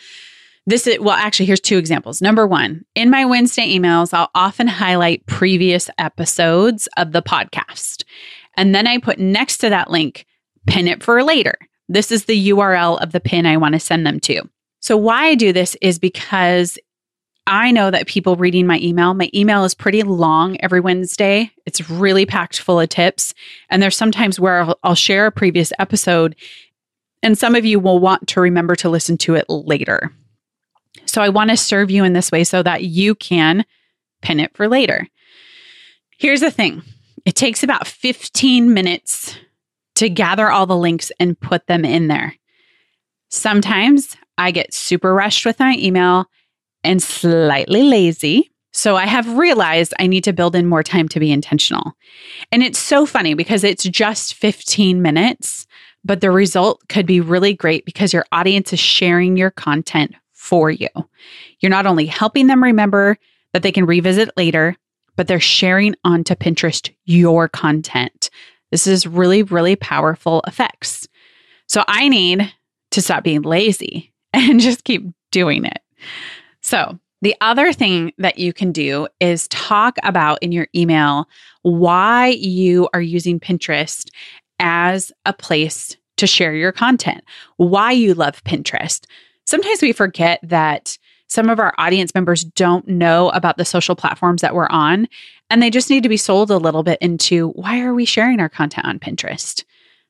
this 0.65 0.85
is, 0.85 0.99
well, 0.99 1.15
actually, 1.15 1.45
here's 1.45 1.61
two 1.61 1.77
examples. 1.77 2.21
Number 2.21 2.45
one, 2.45 2.83
in 2.95 3.09
my 3.09 3.23
Wednesday 3.23 3.77
emails, 3.77 4.13
I'll 4.13 4.29
often 4.35 4.67
highlight 4.67 5.25
previous 5.25 5.89
episodes 5.97 6.89
of 6.97 7.13
the 7.13 7.21
podcast. 7.21 8.03
And 8.55 8.75
then 8.75 8.87
I 8.87 8.97
put 8.97 9.19
next 9.19 9.59
to 9.59 9.69
that 9.69 9.89
link, 9.89 10.25
pin 10.65 10.87
it 10.87 11.03
for 11.03 11.23
later. 11.23 11.55
This 11.87 12.11
is 12.11 12.25
the 12.25 12.49
URL 12.49 13.01
of 13.01 13.13
the 13.13 13.21
pin 13.21 13.45
I 13.45 13.57
want 13.57 13.73
to 13.73 13.79
send 13.79 14.05
them 14.05 14.19
to. 14.21 14.41
So, 14.79 14.95
why 14.95 15.27
I 15.27 15.35
do 15.35 15.51
this 15.51 15.75
is 15.81 15.99
because 15.99 16.77
I 17.47 17.71
know 17.71 17.89
that 17.91 18.07
people 18.07 18.35
reading 18.35 18.67
my 18.67 18.77
email, 18.79 19.13
my 19.13 19.29
email 19.33 19.63
is 19.63 19.73
pretty 19.73 20.03
long 20.03 20.57
every 20.59 20.81
Wednesday. 20.81 21.49
It's 21.65 21.89
really 21.89 22.25
packed 22.25 22.59
full 22.59 22.79
of 22.79 22.89
tips. 22.89 23.33
And 23.69 23.81
there's 23.81 23.95
sometimes 23.95 24.37
where 24.37 24.63
I'll, 24.63 24.79
I'll, 24.83 24.95
share 24.95 25.27
a 25.27 25.31
previous 25.31 25.71
episode, 25.79 26.35
and 27.23 27.37
some 27.37 27.55
of 27.55 27.65
you 27.65 27.79
will 27.79 27.99
want 27.99 28.27
to 28.29 28.41
remember 28.41 28.75
to 28.75 28.89
listen 28.89 29.17
to 29.19 29.35
it 29.35 29.45
later. 29.49 30.11
So 31.05 31.21
I 31.21 31.29
want 31.29 31.49
to 31.49 31.57
serve 31.57 31.89
you 31.89 32.03
in 32.03 32.13
this 32.13 32.31
way 32.31 32.43
so 32.43 32.61
that 32.63 32.83
you 32.83 33.15
can 33.15 33.65
pin 34.21 34.41
it 34.41 34.55
for 34.55 34.67
later. 34.67 35.07
Here's 36.17 36.41
the 36.41 36.51
thing 36.51 36.83
it 37.25 37.35
takes 37.35 37.63
about 37.63 37.87
15 37.87 38.73
minutes 38.73 39.37
to 39.95 40.09
gather 40.09 40.51
all 40.51 40.65
the 40.65 40.77
links 40.77 41.11
and 41.19 41.39
put 41.39 41.67
them 41.67 41.85
in 41.85 42.07
there. 42.07 42.35
Sometimes 43.29 44.17
I 44.37 44.51
get 44.51 44.73
super 44.73 45.13
rushed 45.13 45.45
with 45.45 45.59
my 45.59 45.75
email 45.77 46.27
and 46.83 47.01
slightly 47.01 47.83
lazy. 47.83 48.51
So 48.71 48.95
I 48.95 49.07
have 49.07 49.37
realized 49.37 49.93
I 49.99 50.07
need 50.07 50.23
to 50.25 50.33
build 50.33 50.55
in 50.55 50.67
more 50.67 50.83
time 50.83 51.07
to 51.09 51.19
be 51.19 51.31
intentional. 51.31 51.93
And 52.51 52.61
it's 52.61 52.79
so 52.79 53.05
funny 53.05 53.33
because 53.33 53.63
it's 53.63 53.83
just 53.83 54.35
15 54.35 55.01
minutes, 55.01 55.65
but 56.03 56.21
the 56.21 56.31
result 56.31 56.87
could 56.87 57.05
be 57.05 57.19
really 57.19 57.53
great 57.53 57.85
because 57.85 58.13
your 58.13 58.25
audience 58.31 58.73
is 58.73 58.79
sharing 58.79 59.35
your 59.35 59.49
content 59.49 60.13
for 60.33 60.69
you. 60.69 60.89
You're 61.59 61.71
not 61.71 61.87
only 61.87 62.05
helping 62.05 62.47
them 62.47 62.63
remember 62.63 63.17
that 63.53 63.63
they 63.63 63.71
can 63.71 63.85
revisit 63.85 64.29
later, 64.37 64.75
but 65.15 65.27
they're 65.27 65.39
sharing 65.39 65.95
onto 66.03 66.35
Pinterest 66.35 66.93
your 67.05 67.49
content. 67.49 68.29
This 68.69 68.85
is 68.85 69.07
really, 69.07 69.41
really 69.41 69.75
powerful 69.75 70.43
effects. 70.45 71.07
So 71.67 71.83
I 71.87 72.07
need 72.09 72.53
to 72.91 73.01
stop 73.01 73.23
being 73.23 73.41
lazy 73.41 74.13
and 74.37 74.59
just 74.59 74.83
keep 74.83 75.05
doing 75.31 75.65
it. 75.65 75.79
So, 76.61 76.99
the 77.21 77.35
other 77.41 77.73
thing 77.73 78.13
that 78.19 78.37
you 78.37 78.53
can 78.53 78.71
do 78.71 79.07
is 79.19 79.47
talk 79.47 79.97
about 80.03 80.37
in 80.43 80.51
your 80.51 80.67
email 80.75 81.27
why 81.63 82.27
you 82.27 82.87
are 82.93 83.01
using 83.01 83.39
Pinterest 83.39 84.09
as 84.59 85.11
a 85.25 85.33
place 85.33 85.97
to 86.17 86.27
share 86.27 86.53
your 86.53 86.71
content, 86.71 87.23
why 87.57 87.91
you 87.91 88.13
love 88.13 88.43
Pinterest. 88.43 89.05
Sometimes 89.45 89.81
we 89.81 89.93
forget 89.93 90.39
that 90.43 90.97
some 91.27 91.49
of 91.49 91.59
our 91.59 91.73
audience 91.77 92.13
members 92.13 92.43
don't 92.43 92.87
know 92.87 93.29
about 93.29 93.57
the 93.57 93.65
social 93.65 93.95
platforms 93.95 94.41
that 94.41 94.53
we're 94.53 94.69
on, 94.69 95.07
and 95.49 95.61
they 95.61 95.69
just 95.69 95.89
need 95.89 96.03
to 96.03 96.09
be 96.09 96.17
sold 96.17 96.51
a 96.51 96.57
little 96.57 96.83
bit 96.83 96.99
into 97.01 97.49
why 97.49 97.81
are 97.81 97.93
we 97.93 98.05
sharing 98.05 98.39
our 98.39 98.49
content 98.49 98.85
on 98.85 98.99
Pinterest? 98.99 99.63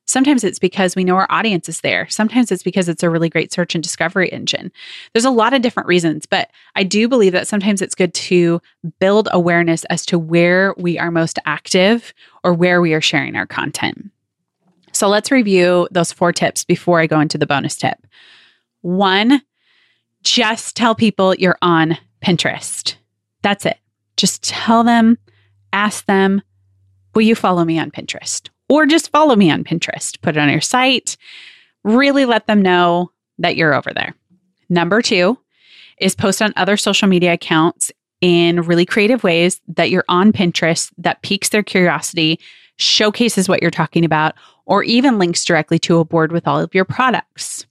Sometimes 0.08 0.42
it's 0.42 0.58
because 0.58 0.96
we 0.96 1.04
know 1.04 1.16
our 1.16 1.26
audience 1.28 1.68
is 1.68 1.82
there. 1.82 2.08
Sometimes 2.08 2.50
it's 2.50 2.62
because 2.62 2.88
it's 2.88 3.02
a 3.02 3.10
really 3.10 3.28
great 3.28 3.52
search 3.52 3.74
and 3.74 3.84
discovery 3.84 4.30
engine. 4.30 4.72
There's 5.12 5.26
a 5.26 5.30
lot 5.30 5.52
of 5.52 5.60
different 5.60 5.86
reasons, 5.86 6.24
but 6.24 6.50
I 6.74 6.82
do 6.82 7.08
believe 7.08 7.32
that 7.32 7.46
sometimes 7.46 7.82
it's 7.82 7.94
good 7.94 8.14
to 8.14 8.62
build 9.00 9.28
awareness 9.32 9.84
as 9.84 10.06
to 10.06 10.18
where 10.18 10.74
we 10.78 10.98
are 10.98 11.10
most 11.10 11.38
active 11.44 12.14
or 12.42 12.54
where 12.54 12.80
we 12.80 12.94
are 12.94 13.02
sharing 13.02 13.36
our 13.36 13.46
content. 13.46 14.10
So 14.92 15.08
let's 15.08 15.30
review 15.30 15.86
those 15.90 16.10
four 16.10 16.32
tips 16.32 16.64
before 16.64 17.00
I 17.00 17.06
go 17.06 17.20
into 17.20 17.36
the 17.36 17.46
bonus 17.46 17.76
tip. 17.76 17.98
One, 18.80 19.42
just 20.22 20.74
tell 20.74 20.94
people 20.94 21.34
you're 21.34 21.58
on 21.60 21.98
Pinterest. 22.24 22.94
That's 23.42 23.66
it. 23.66 23.76
Just 24.16 24.42
tell 24.42 24.84
them, 24.84 25.18
ask 25.74 26.06
them, 26.06 26.40
will 27.14 27.22
you 27.22 27.34
follow 27.34 27.66
me 27.66 27.78
on 27.78 27.90
Pinterest? 27.90 28.48
Or 28.68 28.86
just 28.86 29.10
follow 29.10 29.34
me 29.34 29.50
on 29.50 29.64
Pinterest. 29.64 30.20
Put 30.20 30.36
it 30.36 30.40
on 30.40 30.50
your 30.50 30.60
site. 30.60 31.16
Really 31.84 32.24
let 32.24 32.46
them 32.46 32.62
know 32.62 33.10
that 33.38 33.56
you're 33.56 33.74
over 33.74 33.92
there. 33.94 34.14
Number 34.68 35.00
two 35.00 35.38
is 35.98 36.14
post 36.14 36.42
on 36.42 36.52
other 36.56 36.76
social 36.76 37.08
media 37.08 37.32
accounts 37.32 37.90
in 38.20 38.62
really 38.62 38.84
creative 38.84 39.24
ways 39.24 39.60
that 39.68 39.90
you're 39.90 40.04
on 40.08 40.32
Pinterest 40.32 40.92
that 40.98 41.22
piques 41.22 41.48
their 41.50 41.62
curiosity, 41.62 42.40
showcases 42.76 43.48
what 43.48 43.62
you're 43.62 43.70
talking 43.70 44.04
about, 44.04 44.34
or 44.66 44.82
even 44.82 45.18
links 45.18 45.44
directly 45.44 45.78
to 45.78 45.98
a 45.98 46.04
board 46.04 46.32
with 46.32 46.46
all 46.46 46.60
of 46.60 46.74
your 46.74 46.84
products. 46.84 47.66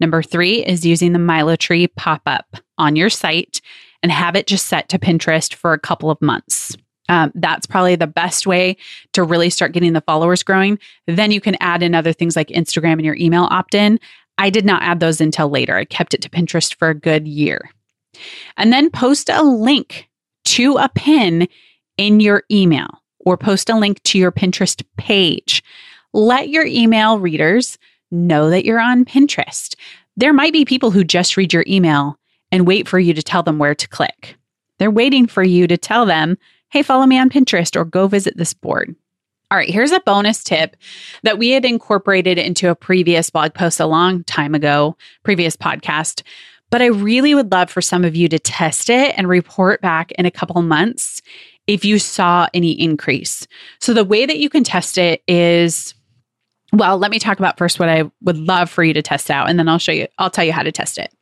Number 0.00 0.22
three 0.22 0.64
is 0.64 0.84
using 0.84 1.12
the 1.12 1.18
MiloTree 1.18 1.94
pop 1.96 2.22
up 2.26 2.56
on 2.78 2.96
your 2.96 3.10
site 3.10 3.60
and 4.02 4.12
have 4.12 4.36
it 4.36 4.46
just 4.46 4.66
set 4.66 4.88
to 4.90 4.98
Pinterest 4.98 5.54
for 5.54 5.72
a 5.72 5.78
couple 5.78 6.10
of 6.10 6.20
months. 6.20 6.76
Um, 7.08 7.32
that's 7.34 7.66
probably 7.66 7.96
the 7.96 8.06
best 8.06 8.46
way 8.46 8.76
to 9.12 9.22
really 9.22 9.50
start 9.50 9.72
getting 9.72 9.92
the 9.92 10.00
followers 10.00 10.42
growing. 10.42 10.78
Then 11.06 11.30
you 11.30 11.40
can 11.40 11.56
add 11.60 11.82
in 11.82 11.94
other 11.94 12.12
things 12.12 12.36
like 12.36 12.48
Instagram 12.48 12.94
and 12.94 13.04
your 13.04 13.16
email 13.16 13.48
opt 13.50 13.74
in. 13.74 14.00
I 14.38 14.50
did 14.50 14.64
not 14.64 14.82
add 14.82 15.00
those 15.00 15.20
until 15.20 15.48
later. 15.48 15.76
I 15.76 15.84
kept 15.84 16.14
it 16.14 16.22
to 16.22 16.30
Pinterest 16.30 16.74
for 16.74 16.88
a 16.88 16.94
good 16.94 17.26
year. 17.26 17.70
And 18.56 18.72
then 18.72 18.90
post 18.90 19.28
a 19.28 19.42
link 19.42 20.08
to 20.46 20.76
a 20.76 20.88
pin 20.88 21.48
in 21.96 22.20
your 22.20 22.44
email 22.50 23.02
or 23.20 23.36
post 23.36 23.70
a 23.70 23.76
link 23.76 24.02
to 24.04 24.18
your 24.18 24.32
Pinterest 24.32 24.82
page. 24.96 25.62
Let 26.12 26.48
your 26.48 26.64
email 26.64 27.18
readers 27.18 27.78
know 28.10 28.50
that 28.50 28.64
you're 28.64 28.80
on 28.80 29.04
Pinterest. 29.04 29.74
There 30.16 30.32
might 30.32 30.52
be 30.52 30.64
people 30.64 30.90
who 30.90 31.04
just 31.04 31.36
read 31.36 31.52
your 31.52 31.64
email 31.66 32.18
and 32.52 32.66
wait 32.66 32.88
for 32.88 32.98
you 32.98 33.12
to 33.14 33.22
tell 33.22 33.42
them 33.42 33.58
where 33.58 33.74
to 33.74 33.88
click. 33.88 34.36
They're 34.78 34.90
waiting 34.90 35.26
for 35.26 35.42
you 35.42 35.66
to 35.66 35.76
tell 35.76 36.06
them, 36.06 36.38
hey, 36.70 36.82
follow 36.82 37.06
me 37.06 37.18
on 37.18 37.30
Pinterest 37.30 37.76
or 37.76 37.84
go 37.84 38.06
visit 38.06 38.36
this 38.36 38.54
board. 38.54 38.94
All 39.50 39.58
right, 39.58 39.68
here's 39.68 39.92
a 39.92 40.00
bonus 40.00 40.42
tip 40.42 40.76
that 41.22 41.38
we 41.38 41.50
had 41.50 41.64
incorporated 41.64 42.36
into 42.36 42.68
a 42.68 42.74
previous 42.74 43.30
blog 43.30 43.54
post 43.54 43.78
a 43.78 43.86
long 43.86 44.24
time 44.24 44.54
ago, 44.54 44.96
previous 45.22 45.56
podcast. 45.56 46.22
But 46.70 46.82
I 46.82 46.86
really 46.86 47.32
would 47.32 47.52
love 47.52 47.70
for 47.70 47.80
some 47.80 48.04
of 48.04 48.16
you 48.16 48.28
to 48.28 48.40
test 48.40 48.90
it 48.90 49.14
and 49.16 49.28
report 49.28 49.80
back 49.80 50.10
in 50.12 50.26
a 50.26 50.32
couple 50.32 50.60
months 50.62 51.22
if 51.68 51.84
you 51.84 52.00
saw 52.00 52.48
any 52.54 52.72
increase. 52.72 53.46
So 53.80 53.94
the 53.94 54.04
way 54.04 54.26
that 54.26 54.38
you 54.38 54.50
can 54.50 54.64
test 54.64 54.98
it 54.98 55.22
is 55.28 55.94
well, 56.72 56.98
let 56.98 57.12
me 57.12 57.20
talk 57.20 57.38
about 57.38 57.56
first 57.56 57.78
what 57.78 57.88
I 57.88 58.10
would 58.22 58.36
love 58.36 58.68
for 58.68 58.82
you 58.82 58.92
to 58.92 59.00
test 59.00 59.30
out 59.30 59.48
and 59.48 59.58
then 59.58 59.68
I'll 59.68 59.78
show 59.78 59.92
you 59.92 60.08
I'll 60.18 60.30
tell 60.30 60.44
you 60.44 60.52
how 60.52 60.64
to 60.64 60.72
test 60.72 60.98
it. 60.98 61.14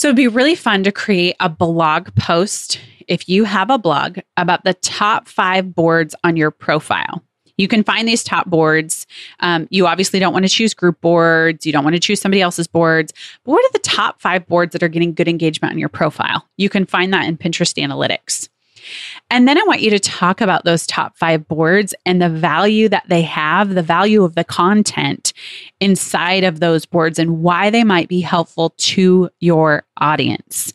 So 0.00 0.08
it'd 0.08 0.16
be 0.16 0.28
really 0.28 0.54
fun 0.54 0.82
to 0.84 0.92
create 0.92 1.36
a 1.40 1.50
blog 1.50 2.14
post 2.14 2.80
if 3.06 3.28
you 3.28 3.44
have 3.44 3.68
a 3.68 3.76
blog 3.76 4.20
about 4.38 4.64
the 4.64 4.72
top 4.72 5.28
five 5.28 5.74
boards 5.74 6.14
on 6.24 6.38
your 6.38 6.50
profile. 6.50 7.22
You 7.58 7.68
can 7.68 7.84
find 7.84 8.08
these 8.08 8.24
top 8.24 8.46
boards. 8.46 9.06
Um, 9.40 9.68
you 9.70 9.86
obviously 9.86 10.18
don't 10.18 10.32
want 10.32 10.46
to 10.46 10.48
choose 10.48 10.72
group 10.72 10.98
boards. 11.02 11.66
You 11.66 11.72
don't 11.74 11.84
want 11.84 11.96
to 11.96 12.00
choose 12.00 12.18
somebody 12.18 12.40
else's 12.40 12.66
boards. 12.66 13.12
But 13.44 13.52
what 13.52 13.62
are 13.62 13.72
the 13.74 13.80
top 13.80 14.22
five 14.22 14.46
boards 14.46 14.72
that 14.72 14.82
are 14.82 14.88
getting 14.88 15.12
good 15.12 15.28
engagement 15.28 15.72
on 15.72 15.78
your 15.78 15.90
profile? 15.90 16.46
You 16.56 16.70
can 16.70 16.86
find 16.86 17.12
that 17.12 17.26
in 17.26 17.36
Pinterest 17.36 17.76
Analytics. 17.76 18.48
And 19.30 19.46
then 19.46 19.58
I 19.58 19.62
want 19.64 19.80
you 19.80 19.90
to 19.90 19.98
talk 19.98 20.40
about 20.40 20.64
those 20.64 20.86
top 20.86 21.16
five 21.16 21.46
boards 21.46 21.94
and 22.04 22.20
the 22.20 22.28
value 22.28 22.88
that 22.88 23.04
they 23.08 23.22
have, 23.22 23.74
the 23.74 23.82
value 23.82 24.24
of 24.24 24.34
the 24.34 24.44
content 24.44 25.32
inside 25.80 26.44
of 26.44 26.60
those 26.60 26.86
boards 26.86 27.18
and 27.18 27.42
why 27.42 27.70
they 27.70 27.84
might 27.84 28.08
be 28.08 28.20
helpful 28.20 28.74
to 28.78 29.30
your 29.40 29.84
audience. 29.98 30.72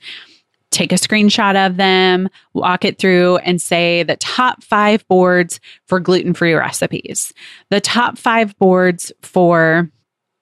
Take 0.71 0.91
a 0.91 0.95
screenshot 0.95 1.55
of 1.65 1.77
them, 1.77 2.27
walk 2.53 2.83
it 2.83 2.97
through, 2.97 3.37
and 3.37 3.61
say 3.61 4.03
the 4.03 4.17
top 4.17 4.61
five 4.61 5.07
boards 5.07 5.59
for 5.87 6.01
gluten 6.01 6.33
free 6.33 6.53
recipes, 6.53 7.33
the 7.69 7.79
top 7.79 8.17
five 8.17 8.57
boards 8.57 9.11
for 9.21 9.89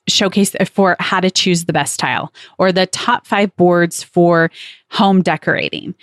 showcase 0.08 0.56
for 0.72 0.96
how 1.00 1.20
to 1.20 1.32
choose 1.32 1.66
the 1.66 1.74
best 1.74 2.00
tile, 2.00 2.34
or 2.58 2.72
the 2.72 2.88
top 2.88 3.28
five 3.28 3.56
boards 3.56 4.04
for 4.04 4.50
home 4.90 5.22
decorating 5.22 5.94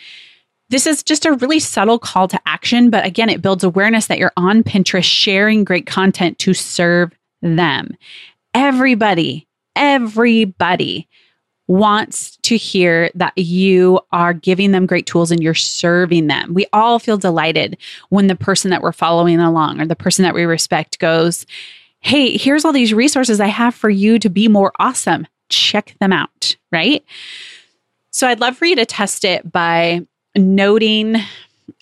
this 0.70 0.86
is 0.86 1.02
just 1.02 1.26
a 1.26 1.32
really 1.34 1.60
subtle 1.60 1.98
call 1.98 2.28
to 2.28 2.40
action, 2.46 2.90
but 2.90 3.04
again, 3.04 3.28
it 3.28 3.42
builds 3.42 3.64
awareness 3.64 4.06
that 4.06 4.18
you're 4.18 4.32
on 4.36 4.62
Pinterest 4.62 5.04
sharing 5.04 5.64
great 5.64 5.86
content 5.86 6.38
to 6.38 6.54
serve 6.54 7.12
them. 7.42 7.96
Everybody, 8.54 9.46
everybody 9.76 11.08
wants 11.66 12.36
to 12.38 12.56
hear 12.56 13.10
that 13.14 13.36
you 13.36 14.00
are 14.10 14.32
giving 14.32 14.72
them 14.72 14.86
great 14.86 15.06
tools 15.06 15.30
and 15.30 15.42
you're 15.42 15.54
serving 15.54 16.26
them. 16.26 16.52
We 16.52 16.66
all 16.72 16.98
feel 16.98 17.16
delighted 17.16 17.76
when 18.08 18.26
the 18.26 18.34
person 18.34 18.70
that 18.70 18.82
we're 18.82 18.92
following 18.92 19.38
along 19.38 19.80
or 19.80 19.86
the 19.86 19.94
person 19.94 20.24
that 20.24 20.34
we 20.34 20.44
respect 20.44 20.98
goes, 20.98 21.46
Hey, 22.00 22.36
here's 22.36 22.64
all 22.64 22.72
these 22.72 22.94
resources 22.94 23.40
I 23.40 23.46
have 23.46 23.74
for 23.74 23.90
you 23.90 24.18
to 24.18 24.28
be 24.28 24.48
more 24.48 24.72
awesome. 24.78 25.26
Check 25.48 25.94
them 26.00 26.12
out, 26.12 26.56
right? 26.72 27.04
So 28.10 28.26
I'd 28.26 28.40
love 28.40 28.56
for 28.56 28.64
you 28.64 28.74
to 28.76 28.86
test 28.86 29.24
it 29.24 29.52
by 29.52 30.06
noting 30.36 31.16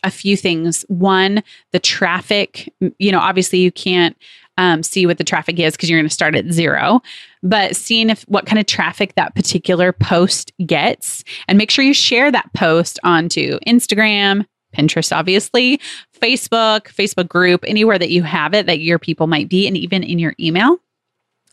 a 0.05 0.11
few 0.11 0.37
things. 0.37 0.85
One, 0.89 1.43
the 1.73 1.79
traffic, 1.79 2.73
you 2.99 3.13
know, 3.13 3.19
obviously 3.19 3.59
you 3.59 3.73
can't 3.73 4.17
um, 4.59 4.83
see 4.83 5.07
what 5.07 5.19
the 5.19 5.25
traffic 5.25 5.59
is 5.59 5.75
because 5.75 5.89
you're 5.89 5.99
going 5.99 6.09
to 6.09 6.15
start 6.15 6.35
at 6.35 6.53
zero, 6.53 7.01
but 7.43 7.77
seeing 7.77 8.11
if 8.11 8.23
what 8.23 8.45
kind 8.45 8.59
of 8.59 8.67
traffic 8.67 9.15
that 9.15 9.35
particular 9.35 9.93
post 9.93 10.53
gets 10.67 11.23
and 11.47 11.57
make 11.57 11.71
sure 11.71 11.85
you 11.85 11.95
share 11.95 12.31
that 12.31 12.53
post 12.55 12.99
onto 13.05 13.59
Instagram, 13.67 14.45
Pinterest, 14.77 15.17
obviously, 15.17 15.81
Facebook, 16.21 16.83
Facebook 16.93 17.29
group, 17.29 17.65
anywhere 17.67 17.99
that 17.99 18.11
you 18.11 18.23
have 18.25 18.53
it 18.53 18.67
that 18.67 18.81
your 18.81 18.99
people 18.99 19.27
might 19.27 19.49
be, 19.49 19.67
and 19.67 19.77
even 19.77 20.03
in 20.03 20.19
your 20.19 20.35
email. 20.39 20.79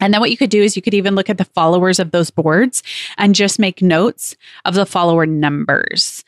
And 0.01 0.13
then 0.13 0.19
what 0.19 0.31
you 0.31 0.37
could 0.37 0.49
do 0.49 0.61
is 0.61 0.75
you 0.75 0.81
could 0.81 0.93
even 0.93 1.15
look 1.15 1.29
at 1.29 1.37
the 1.37 1.45
followers 1.45 1.99
of 1.99 2.11
those 2.11 2.29
boards 2.29 2.83
and 3.17 3.33
just 3.33 3.59
make 3.59 3.81
notes 3.81 4.35
of 4.65 4.73
the 4.73 4.85
follower 4.85 5.25
numbers. 5.25 6.25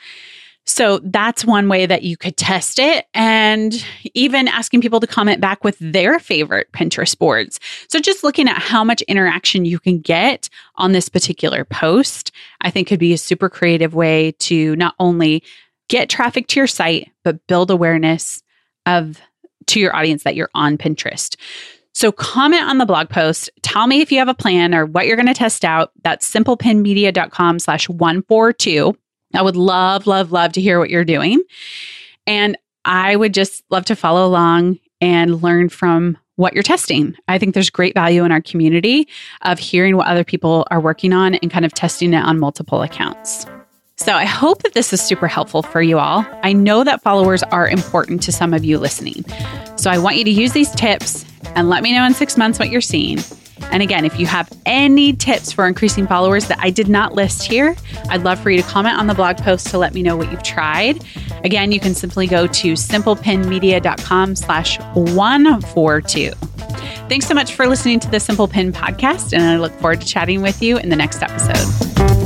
So 0.70 1.00
that's 1.02 1.46
one 1.46 1.70
way 1.70 1.86
that 1.86 2.04
you 2.04 2.18
could 2.18 2.36
test 2.36 2.78
it 2.78 3.08
and 3.14 3.74
even 4.14 4.50
asking 4.50 4.82
people 4.82 5.00
to 5.00 5.08
comment 5.08 5.40
back 5.40 5.64
with 5.64 5.78
their 5.80 6.20
favorite 6.20 6.70
Pinterest 6.74 7.18
boards. 7.18 7.60
So 7.88 8.00
just 8.00 8.22
looking 8.24 8.50
at 8.50 8.58
how 8.58 8.84
much 8.84 9.02
interaction 9.04 9.64
you 9.64 9.80
can 9.80 10.00
get 10.00 10.50
on 10.76 10.92
this 10.92 11.08
particular 11.08 11.64
post, 11.64 12.34
I 12.62 12.70
think 12.70 12.90
could 12.90 13.00
be 13.00 13.14
a 13.14 13.18
super 13.18 13.50
creative 13.50 13.96
way 13.96 14.34
to 14.40 14.76
not 14.76 14.94
only 15.00 15.42
get 15.88 16.10
traffic 16.10 16.48
to 16.48 16.60
your 16.60 16.68
site, 16.68 17.10
but 17.24 17.48
build 17.48 17.72
awareness 17.72 18.44
of 18.86 19.22
to 19.68 19.80
your 19.80 19.96
audience 19.96 20.24
that 20.24 20.36
you're 20.36 20.50
on 20.54 20.78
Pinterest. 20.78 21.38
So 21.94 22.12
comment 22.12 22.64
on 22.64 22.78
the 22.78 22.86
blog 22.86 23.10
post. 23.10 23.50
Tell 23.64 23.88
me 23.88 24.02
if 24.02 24.12
you 24.12 24.20
have 24.20 24.28
a 24.28 24.34
plan 24.34 24.76
or 24.76 24.86
what 24.86 25.08
you're 25.08 25.16
going 25.16 25.28
to 25.28 25.34
test 25.34 25.64
out. 25.64 25.92
That's 26.04 26.30
simplepinmedia.com 26.30 27.60
slash 27.60 27.88
142. 27.88 28.96
I 29.34 29.42
would 29.42 29.56
love, 29.56 30.08
love, 30.08 30.32
love 30.32 30.54
to 30.54 30.62
hear 30.62 30.80
what 30.80 30.90
you're 30.90 31.06
doing. 31.06 31.42
And 32.26 32.58
I 32.86 33.16
would 33.16 33.34
just 33.34 33.63
love 33.70 33.86
to 33.86 33.96
follow 33.96 34.26
along 34.26 34.80
and 35.02 35.42
learn 35.42 35.70
from 35.70 36.18
what 36.38 36.54
you're 36.54 36.63
testing. 36.63 37.16
I 37.28 37.38
think 37.38 37.54
there's 37.54 37.70
great 37.70 37.94
value 37.94 38.24
in 38.24 38.32
our 38.32 38.42
community 38.42 39.08
of 39.42 39.60
hearing 39.60 39.98
what 39.98 40.08
other 40.08 40.24
people 40.24 40.66
are 40.72 40.80
working 40.80 41.12
on 41.12 41.36
and 41.36 41.52
kind 41.52 41.66
of 41.66 41.74
testing 41.74 42.13
it 42.13 42.24
on 42.24 42.40
multiple 42.40 42.82
accounts. 42.84 43.46
So 43.98 44.13
I 44.13 44.26
hope 44.26 44.62
that 44.62 44.74
this 44.74 44.94
is 44.94 45.02
super 45.02 45.28
helpful 45.28 45.63
for 45.63 45.82
you 45.82 45.98
all. 45.98 46.24
I 46.44 46.54
know 46.54 46.84
that 46.84 47.02
followers 47.02 47.42
are 47.44 47.68
important 47.68 48.22
to 48.24 48.32
some 48.32 48.54
of 48.54 48.63
you 48.63 48.78
listening. 48.78 49.26
So 49.76 49.90
I 49.90 49.98
want 49.98 50.18
you 50.18 50.24
to 50.24 50.30
use 50.30 50.52
these 50.52 50.70
tips 50.72 51.26
and 51.56 51.68
let 51.70 51.82
me 51.82 51.94
know 51.94 52.06
in 52.06 52.13
six 52.13 52.38
months 52.38 52.60
what 52.60 52.70
you're 52.70 52.82
seeing. 52.82 53.18
And 53.72 53.84
again, 53.84 54.06
if 54.06 54.20
you 54.20 54.26
have 54.28 54.52
any 54.65 55.13
tips 55.13 55.52
for 55.52 55.67
increasing 55.67 56.08
followers 56.08 56.48
that 56.48 56.60
I 56.60 56.70
did 56.70 56.88
not 56.88 57.13
list 57.13 57.43
here, 57.43 57.76
I'd 58.10 58.24
love 58.24 58.39
for 58.39 58.50
you 58.50 58.62
to 58.62 58.67
comment 58.67 58.98
on 58.98 59.08
the 59.08 59.13
blog 59.13 59.38
post 59.38 59.67
to 59.67 59.78
let 59.78 59.93
me 59.93 60.04
know 60.04 60.15
what 60.15 60.32
you've 60.32 60.43
tried. 60.43 61.04
Again, 61.43 61.72
you 61.72 61.80
can 61.80 61.93
simply 61.93 62.28
go 62.28 62.48
to 62.48 62.74
simplepinmedia.com 62.74 64.36
slash 64.36 64.80
142. 64.80 66.32
Thanks 67.10 67.28
so 67.28 67.34
much 67.34 67.54
for 67.54 67.67
listening 67.67 68.00
to 68.02 68.12
the 68.12 68.20
Simple 68.20 68.48
Pin 68.48 68.74
podcast, 68.74 69.34
and 69.34 69.43
I 69.43 69.58
look 69.58 69.72
forward 69.74 70.02
to 70.02 70.08
chatting 70.08 70.41
with 70.41 70.62
you 70.62 70.78
in 70.78 70.89
the 70.89 70.96
next 70.96 71.22
episode. 71.22 72.17